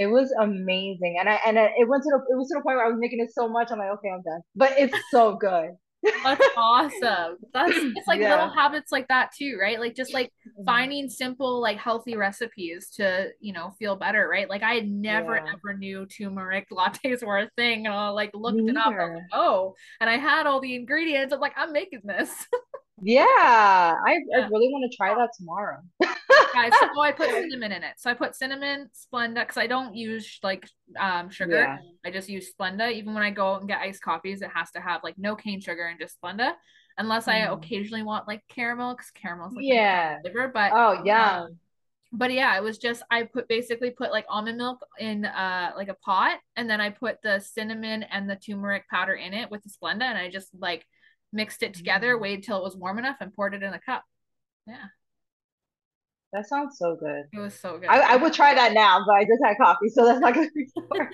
It 0.00 0.06
was 0.06 0.32
amazing. 0.40 1.16
And 1.20 1.28
I 1.28 1.38
and 1.46 1.58
I, 1.58 1.70
it 1.78 1.88
went 1.88 2.02
to 2.04 2.10
the 2.10 2.18
it 2.32 2.36
was 2.36 2.48
to 2.48 2.54
the 2.58 2.62
point 2.62 2.76
where 2.76 2.86
I 2.86 2.88
was 2.88 2.98
making 2.98 3.20
it 3.20 3.30
so 3.32 3.48
much, 3.48 3.68
I'm 3.70 3.78
like, 3.78 3.90
okay, 3.98 4.10
I'm 4.10 4.22
done. 4.22 4.40
But 4.56 4.74
it's 4.78 4.96
so 5.10 5.36
good. 5.36 5.70
That's 6.24 6.46
awesome. 6.56 7.36
That's 7.52 7.72
it's 7.96 8.08
like 8.08 8.20
little 8.20 8.48
habits 8.50 8.90
like 8.92 9.08
that 9.08 9.30
too, 9.36 9.58
right? 9.60 9.78
Like 9.78 9.94
just 9.94 10.14
like 10.14 10.28
mm-hmm. 10.28 10.64
finding 10.64 11.08
simple, 11.08 11.60
like 11.60 11.78
healthy 11.78 12.16
recipes 12.16 12.90
to, 12.96 13.28
you 13.40 13.52
know, 13.52 13.72
feel 13.78 13.96
better, 13.96 14.28
right? 14.28 14.48
Like 14.48 14.62
I 14.62 14.80
never 14.80 15.36
Yeah. 15.36 15.52
ever 15.52 15.76
knew 15.76 16.06
turmeric 16.06 16.68
lattes 16.72 17.22
were 17.24 17.38
a 17.38 17.50
thing. 17.56 17.86
And 17.86 17.94
I 17.94 18.08
like 18.10 18.32
Me 18.34 18.40
looked 18.40 18.60
it 18.68 18.76
up. 18.76 18.96
Like, 18.96 19.22
oh, 19.32 19.74
and 20.00 20.08
I 20.08 20.16
had 20.16 20.46
all 20.46 20.60
the 20.60 20.74
ingredients. 20.74 21.34
I'm 21.34 21.40
like, 21.40 21.54
I'm 21.56 21.72
making 21.72 22.02
this. 22.04 22.30
Yeah. 23.02 23.26
I 23.26 24.18
I 24.36 24.40
really 24.50 24.68
want 24.68 24.90
to 24.90 24.96
try 24.96 25.14
that 25.14 25.30
tomorrow. 25.38 25.78
So 26.94 27.00
I 27.00 27.12
put 27.12 27.30
cinnamon 27.30 27.72
in 27.72 27.82
it. 27.82 27.94
So 27.98 28.10
I 28.10 28.14
put 28.14 28.34
cinnamon, 28.34 28.90
Splenda, 28.94 29.40
because 29.40 29.56
I 29.56 29.66
don't 29.66 29.94
use 29.94 30.38
like 30.42 30.68
um 30.98 31.30
sugar. 31.30 31.58
Yeah. 31.58 31.78
I 32.04 32.10
just 32.10 32.28
use 32.28 32.52
Splenda. 32.52 32.92
Even 32.92 33.14
when 33.14 33.22
I 33.22 33.30
go 33.30 33.54
and 33.56 33.68
get 33.68 33.80
iced 33.80 34.02
coffees, 34.02 34.42
it 34.42 34.50
has 34.54 34.70
to 34.72 34.80
have 34.80 35.02
like 35.02 35.16
no 35.18 35.36
cane 35.36 35.60
sugar 35.60 35.86
and 35.86 35.98
just 35.98 36.20
Splenda. 36.20 36.54
Unless 36.98 37.28
I 37.28 37.40
Mm. 37.40 37.52
occasionally 37.54 38.02
want 38.02 38.26
like 38.28 38.42
caramel, 38.48 38.94
because 38.94 39.10
caramel's 39.12 39.54
like 39.54 39.64
Yeah. 39.64 40.20
flavor. 40.20 40.48
But 40.48 40.72
Oh, 40.74 41.02
yeah. 41.04 41.40
um, 41.42 41.58
but 42.12 42.32
yeah, 42.32 42.56
it 42.56 42.62
was 42.62 42.78
just 42.78 43.02
I 43.10 43.22
put 43.22 43.46
basically 43.48 43.90
put 43.90 44.10
like 44.10 44.26
almond 44.28 44.58
milk 44.58 44.80
in 44.98 45.24
uh 45.24 45.72
like 45.76 45.88
a 45.88 45.94
pot, 45.94 46.38
and 46.56 46.68
then 46.68 46.80
I 46.80 46.90
put 46.90 47.22
the 47.22 47.38
cinnamon 47.40 48.02
and 48.02 48.28
the 48.28 48.36
turmeric 48.36 48.88
powder 48.88 49.14
in 49.14 49.32
it 49.34 49.50
with 49.50 49.62
the 49.62 49.70
Splenda, 49.70 50.02
and 50.02 50.18
I 50.18 50.28
just 50.30 50.48
like 50.58 50.84
mixed 51.32 51.62
it 51.62 51.74
together, 51.74 52.16
Mm. 52.16 52.20
waited 52.20 52.44
till 52.44 52.58
it 52.58 52.64
was 52.64 52.76
warm 52.76 52.98
enough, 52.98 53.18
and 53.20 53.32
poured 53.32 53.54
it 53.54 53.62
in 53.62 53.72
a 53.72 53.80
cup. 53.80 54.04
Yeah, 54.66 54.86
That 56.32 56.46
sounds 56.46 56.78
so 56.78 56.96
good. 56.96 57.24
it 57.32 57.40
was 57.40 57.58
so 57.58 57.78
good. 57.78 57.88
I 57.88 58.16
would 58.16 58.32
try 58.32 58.54
that 58.54 58.72
now, 58.72 59.04
but 59.04 59.14
I 59.14 59.24
just 59.24 59.42
had 59.44 59.56
coffee, 59.56 59.88
so 59.88 60.04
that's 60.04 60.20
not 60.20 60.34
gonna 60.34 60.50
be 60.54 60.68
for. 60.88 61.10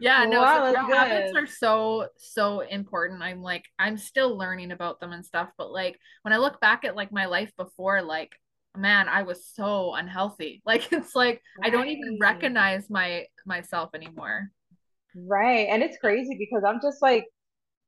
Yeah, 0.00 0.24
no, 0.24 0.32
so 0.32 0.40
Wow, 0.40 0.72
that's 0.72 0.92
habits 0.92 1.32
are 1.36 1.46
so, 1.46 2.08
so 2.18 2.60
important. 2.60 3.22
I'm 3.22 3.40
like, 3.40 3.64
I'm 3.78 3.96
still 3.96 4.36
learning 4.36 4.72
about 4.72 5.00
them 5.00 5.12
and 5.12 5.24
stuff, 5.24 5.48
but 5.56 5.72
like 5.72 5.98
when 6.22 6.34
I 6.34 6.36
look 6.38 6.60
back 6.60 6.84
at 6.84 6.96
like 6.96 7.12
my 7.12 7.26
life 7.26 7.50
before, 7.56 8.02
like, 8.02 8.32
man, 8.76 9.08
I 9.08 9.22
was 9.22 9.46
so 9.46 9.94
unhealthy. 9.94 10.62
Like 10.66 10.92
it's 10.92 11.14
like 11.14 11.40
I 11.62 11.70
don't 11.70 11.88
even 11.88 12.18
recognize 12.20 12.90
my 12.90 13.26
myself 13.46 13.94
anymore. 13.94 14.50
Right. 15.14 15.68
And 15.70 15.82
it's 15.82 15.96
crazy 15.98 16.36
because 16.38 16.62
I'm 16.66 16.80
just 16.82 17.00
like, 17.00 17.24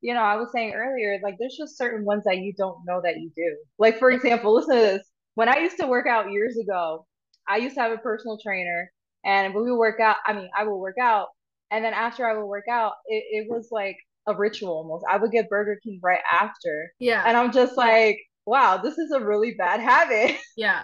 you 0.00 0.14
know, 0.14 0.22
I 0.22 0.36
was 0.36 0.50
saying 0.52 0.72
earlier, 0.72 1.18
like 1.22 1.36
there's 1.38 1.56
just 1.58 1.76
certain 1.76 2.06
ones 2.06 2.24
that 2.24 2.38
you 2.38 2.54
don't 2.56 2.78
know 2.86 3.00
that 3.02 3.16
you 3.16 3.30
do. 3.36 3.56
Like 3.78 3.98
for 3.98 4.10
example, 4.10 4.54
listen 4.54 4.76
to 4.76 4.80
this. 4.80 5.06
When 5.38 5.48
I 5.48 5.58
used 5.58 5.78
to 5.78 5.86
work 5.86 6.08
out 6.08 6.32
years 6.32 6.56
ago, 6.58 7.06
I 7.48 7.58
used 7.58 7.76
to 7.76 7.80
have 7.80 7.92
a 7.92 7.98
personal 7.98 8.38
trainer, 8.42 8.90
and 9.24 9.54
we 9.54 9.70
work 9.70 10.00
out, 10.00 10.16
I 10.26 10.32
mean, 10.32 10.50
I 10.58 10.64
will 10.64 10.80
work 10.80 10.96
out. 11.00 11.28
And 11.70 11.84
then 11.84 11.94
after 11.94 12.26
I 12.26 12.36
would 12.36 12.46
work 12.46 12.64
out, 12.68 12.94
it, 13.06 13.22
it 13.30 13.46
was 13.48 13.68
like 13.70 13.96
a 14.26 14.34
ritual 14.34 14.72
almost. 14.72 15.04
I 15.08 15.16
would 15.16 15.30
get 15.30 15.48
Burger 15.48 15.78
King 15.84 16.00
right 16.02 16.22
after. 16.32 16.90
Yeah. 16.98 17.22
And 17.24 17.36
I'm 17.36 17.52
just 17.52 17.76
like, 17.76 18.18
wow, 18.46 18.78
this 18.78 18.98
is 18.98 19.12
a 19.12 19.20
really 19.20 19.54
bad 19.56 19.78
habit. 19.78 20.36
Yeah. 20.56 20.82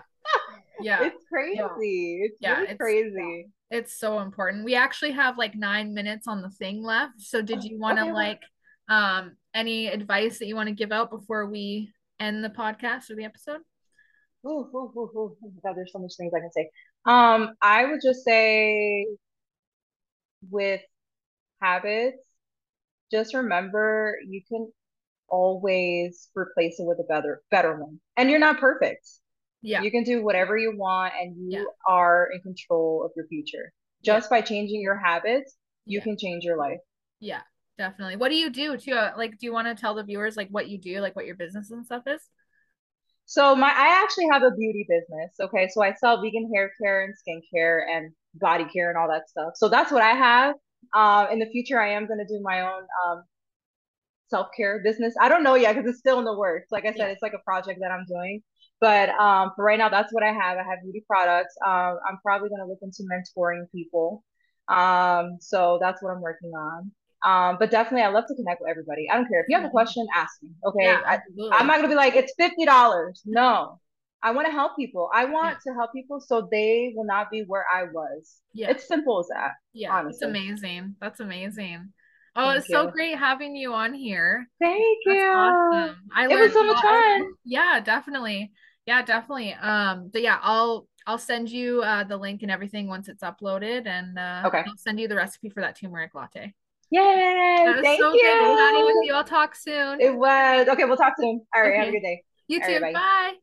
Yeah. 0.80 1.02
it's 1.02 1.24
crazy. 1.28 1.58
Yeah. 1.58 1.66
It's 2.28 2.36
Yeah, 2.40 2.52
really 2.52 2.64
it's- 2.64 2.78
crazy. 2.78 3.48
It's 3.72 3.98
so 3.98 4.20
important. 4.20 4.64
We 4.64 4.76
actually 4.76 5.10
have 5.12 5.36
like 5.36 5.56
nine 5.56 5.94
minutes 5.94 6.28
on 6.28 6.42
the 6.42 6.50
thing 6.50 6.80
left. 6.80 7.14
So 7.18 7.42
did 7.42 7.64
you 7.64 7.80
want 7.80 7.98
to 7.98 8.04
Okay, 8.04 8.12
like 8.12 8.40
um 8.88 9.32
any 9.52 9.88
advice 9.88 10.38
that 10.38 10.46
you 10.46 10.54
want 10.54 10.68
to 10.68 10.74
give 10.76 10.92
out 10.92 11.10
before 11.10 11.50
we 11.50 11.90
end 12.20 12.44
the 12.44 12.50
podcast 12.50 13.10
or 13.10 13.16
the 13.16 13.24
episode? 13.24 13.58
Ooh, 14.46 14.68
ooh, 14.74 14.92
ooh, 14.96 15.10
ooh. 15.16 15.36
Oh 15.42 15.52
my 15.54 15.60
God, 15.70 15.76
there's 15.76 15.92
so 15.92 15.98
much 15.98 16.12
things 16.16 16.32
I 16.34 16.40
can 16.40 16.52
say. 16.52 16.70
Um, 17.06 17.54
I 17.62 17.84
would 17.86 18.00
just 18.02 18.24
say 18.24 19.06
with 20.50 20.80
habits, 21.60 22.18
just 23.10 23.34
remember 23.34 24.16
you 24.28 24.42
can 24.48 24.70
always 25.28 26.30
replace 26.36 26.80
it 26.80 26.86
with 26.86 26.98
a 27.00 27.04
better 27.04 27.42
better 27.50 27.76
one. 27.76 28.00
And 28.16 28.30
you're 28.30 28.38
not 28.38 28.60
perfect. 28.60 29.08
Yeah. 29.62 29.82
You 29.82 29.90
can 29.90 30.04
do 30.04 30.22
whatever 30.24 30.56
you 30.56 30.76
want 30.76 31.14
and 31.20 31.36
you 31.36 31.52
Yeah. 31.58 31.64
are 31.88 32.28
in 32.34 32.40
control 32.42 33.04
of 33.04 33.12
your 33.16 33.26
future. 33.28 33.72
Yeah. 34.02 34.16
Just 34.16 34.30
by 34.30 34.42
changing 34.42 34.80
your 34.82 34.96
habits, 34.96 35.56
you 35.86 36.00
Yeah. 36.00 36.04
can 36.04 36.18
change 36.18 36.44
your 36.44 36.58
life. 36.58 36.80
Yeah, 37.20 37.42
definitely. 37.78 38.16
What 38.16 38.28
do 38.30 38.36
you 38.36 38.50
do 38.50 38.76
too? 38.76 38.92
Uh, 38.92 39.14
Like, 39.16 39.38
do 39.38 39.46
you 39.46 39.52
want 39.52 39.68
to 39.68 39.80
tell 39.80 39.94
the 39.94 40.02
viewers 40.04 40.36
like 40.36 40.48
what 40.50 40.68
you 40.68 40.78
do, 40.78 41.00
like 41.00 41.16
what 41.16 41.26
your 41.26 41.36
business 41.36 41.70
and 41.70 41.84
stuff 41.84 42.02
is? 42.06 42.20
So 43.26 43.54
my 43.56 43.68
I 43.68 44.02
actually 44.02 44.26
have 44.32 44.42
a 44.42 44.50
beauty 44.52 44.86
business. 44.88 45.32
Okay, 45.40 45.68
so 45.72 45.82
I 45.82 45.94
sell 45.94 46.20
vegan 46.22 46.50
hair 46.54 46.70
care 46.82 47.04
and 47.04 47.14
skincare 47.14 47.82
and 47.90 48.12
body 48.34 48.64
care 48.66 48.90
and 48.90 48.98
all 48.98 49.08
that 49.08 49.28
stuff. 49.28 49.54
So 49.56 49.68
that's 49.68 49.90
what 49.92 50.02
I 50.02 50.12
have. 50.12 50.54
Um, 50.94 51.28
in 51.32 51.38
the 51.38 51.46
future, 51.46 51.80
I 51.80 51.90
am 51.92 52.06
gonna 52.06 52.26
do 52.26 52.40
my 52.42 52.60
own 52.62 52.82
um 53.06 53.24
self-care 54.28 54.80
business. 54.82 55.14
I 55.20 55.28
don't 55.28 55.42
know 55.42 55.54
yet 55.54 55.74
because 55.74 55.88
it's 55.90 55.98
still 55.98 56.18
in 56.18 56.24
the 56.24 56.36
works. 56.36 56.68
Like 56.72 56.84
I 56.84 56.88
said, 56.92 56.96
Yeah. 56.98 57.06
it's 57.08 57.22
like 57.22 57.34
a 57.34 57.38
project 57.44 57.80
that 57.80 57.90
I'm 57.90 58.04
doing. 58.06 58.42
But 58.80 59.10
um, 59.10 59.52
for 59.56 59.64
right 59.64 59.78
now, 59.78 59.88
that's 59.88 60.12
what 60.12 60.22
I 60.22 60.32
have. 60.32 60.58
I 60.58 60.62
have 60.64 60.82
beauty 60.82 61.04
products. 61.08 61.54
Um, 61.64 61.98
I'm 62.08 62.18
probably 62.22 62.48
gonna 62.48 62.66
look 62.66 62.80
into 62.82 63.04
mentoring 63.04 63.70
people. 63.72 64.24
Um, 64.68 65.38
so 65.40 65.78
that's 65.80 66.02
what 66.02 66.10
I'm 66.10 66.20
working 66.22 66.50
on. 66.50 66.90
Um, 67.24 67.56
but 67.58 67.70
definitely, 67.70 68.02
I 68.02 68.08
love 68.08 68.24
to 68.28 68.34
connect 68.34 68.60
with 68.60 68.70
everybody. 68.70 69.08
I 69.10 69.16
don't 69.16 69.28
care 69.28 69.40
if 69.40 69.46
you 69.48 69.56
have 69.56 69.64
a 69.64 69.70
question, 69.70 70.06
ask 70.14 70.42
me. 70.42 70.50
Okay, 70.66 70.84
Yeah, 70.84 71.00
I, 71.06 71.20
I'm 71.52 71.66
not 71.66 71.76
gonna 71.76 71.88
be 71.88 71.94
like, 71.94 72.14
it's 72.14 72.34
fifty 72.36 72.64
dollars. 72.64 73.22
No, 73.24 73.80
I 74.22 74.32
want 74.32 74.46
to 74.46 74.52
help 74.52 74.76
people. 74.76 75.10
I 75.12 75.24
want 75.26 75.58
to 75.66 75.74
help 75.74 75.92
people 75.92 76.20
so 76.20 76.48
they 76.50 76.92
will 76.94 77.04
not 77.04 77.30
be 77.30 77.42
where 77.46 77.64
I 77.72 77.84
was. 77.84 78.36
Yeah. 78.52 78.70
It's 78.70 78.86
simple 78.86 79.20
as 79.20 79.28
that. 79.28 79.52
Yeah, 79.72 80.08
it's 80.08 80.22
amazing. 80.22 80.96
That's 81.00 81.20
amazing. 81.20 81.92
Oh, 82.36 82.48
Thank 82.50 82.58
it's 82.58 82.68
so 82.68 82.90
great 82.90 83.16
having 83.18 83.54
you 83.54 83.72
on 83.74 83.94
here. 83.94 84.48
Thank 84.60 84.98
That's 85.06 85.18
you. 85.18 85.32
awesome. 85.34 85.96
I 86.14 86.24
It 86.28 86.38
was 86.38 86.52
so 86.52 86.64
much 86.64 86.80
fun. 86.80 87.34
Yeah, 87.44 87.80
definitely. 87.80 88.52
Yeah, 88.86 89.02
definitely. 89.02 89.54
Um, 89.54 90.10
but 90.12 90.22
yeah, 90.22 90.38
I'll 90.42 90.88
I'll 91.06 91.18
send 91.18 91.50
you 91.50 91.82
uh 91.82 92.04
the 92.04 92.16
link 92.16 92.42
and 92.42 92.50
everything 92.50 92.86
once 92.88 93.08
it's 93.08 93.22
uploaded, 93.22 93.86
and 93.86 94.18
uh, 94.18 94.42
Okay. 94.46 94.64
I'll 94.66 94.76
send 94.76 95.00
you 95.00 95.08
the 95.08 95.16
recipe 95.16 95.50
for 95.50 95.60
that 95.60 95.78
turmeric 95.78 96.14
latte. 96.14 96.54
Yay! 96.90 97.62
That 97.64 97.76
was 97.76 97.84
Thank 97.84 98.00
so 98.00 98.12
you. 98.12 98.20
good 98.22 98.56
chatting 98.56 98.84
with 98.84 99.06
you. 99.06 99.14
I'll 99.14 99.24
talk 99.24 99.54
soon. 99.54 100.00
It 100.00 100.14
was 100.14 100.68
okay. 100.68 100.84
We'll 100.84 100.96
talk 100.96 101.14
soon. 101.18 101.44
All 101.54 101.62
right. 101.62 101.78
Have 101.78 101.88
a 101.88 101.92
good 101.92 102.02
day. 102.02 102.22
You 102.48 102.60
All 102.60 102.68
too. 102.68 102.80
right, 102.80 102.92
bye. 102.94 103.00
Bye. 103.00 103.34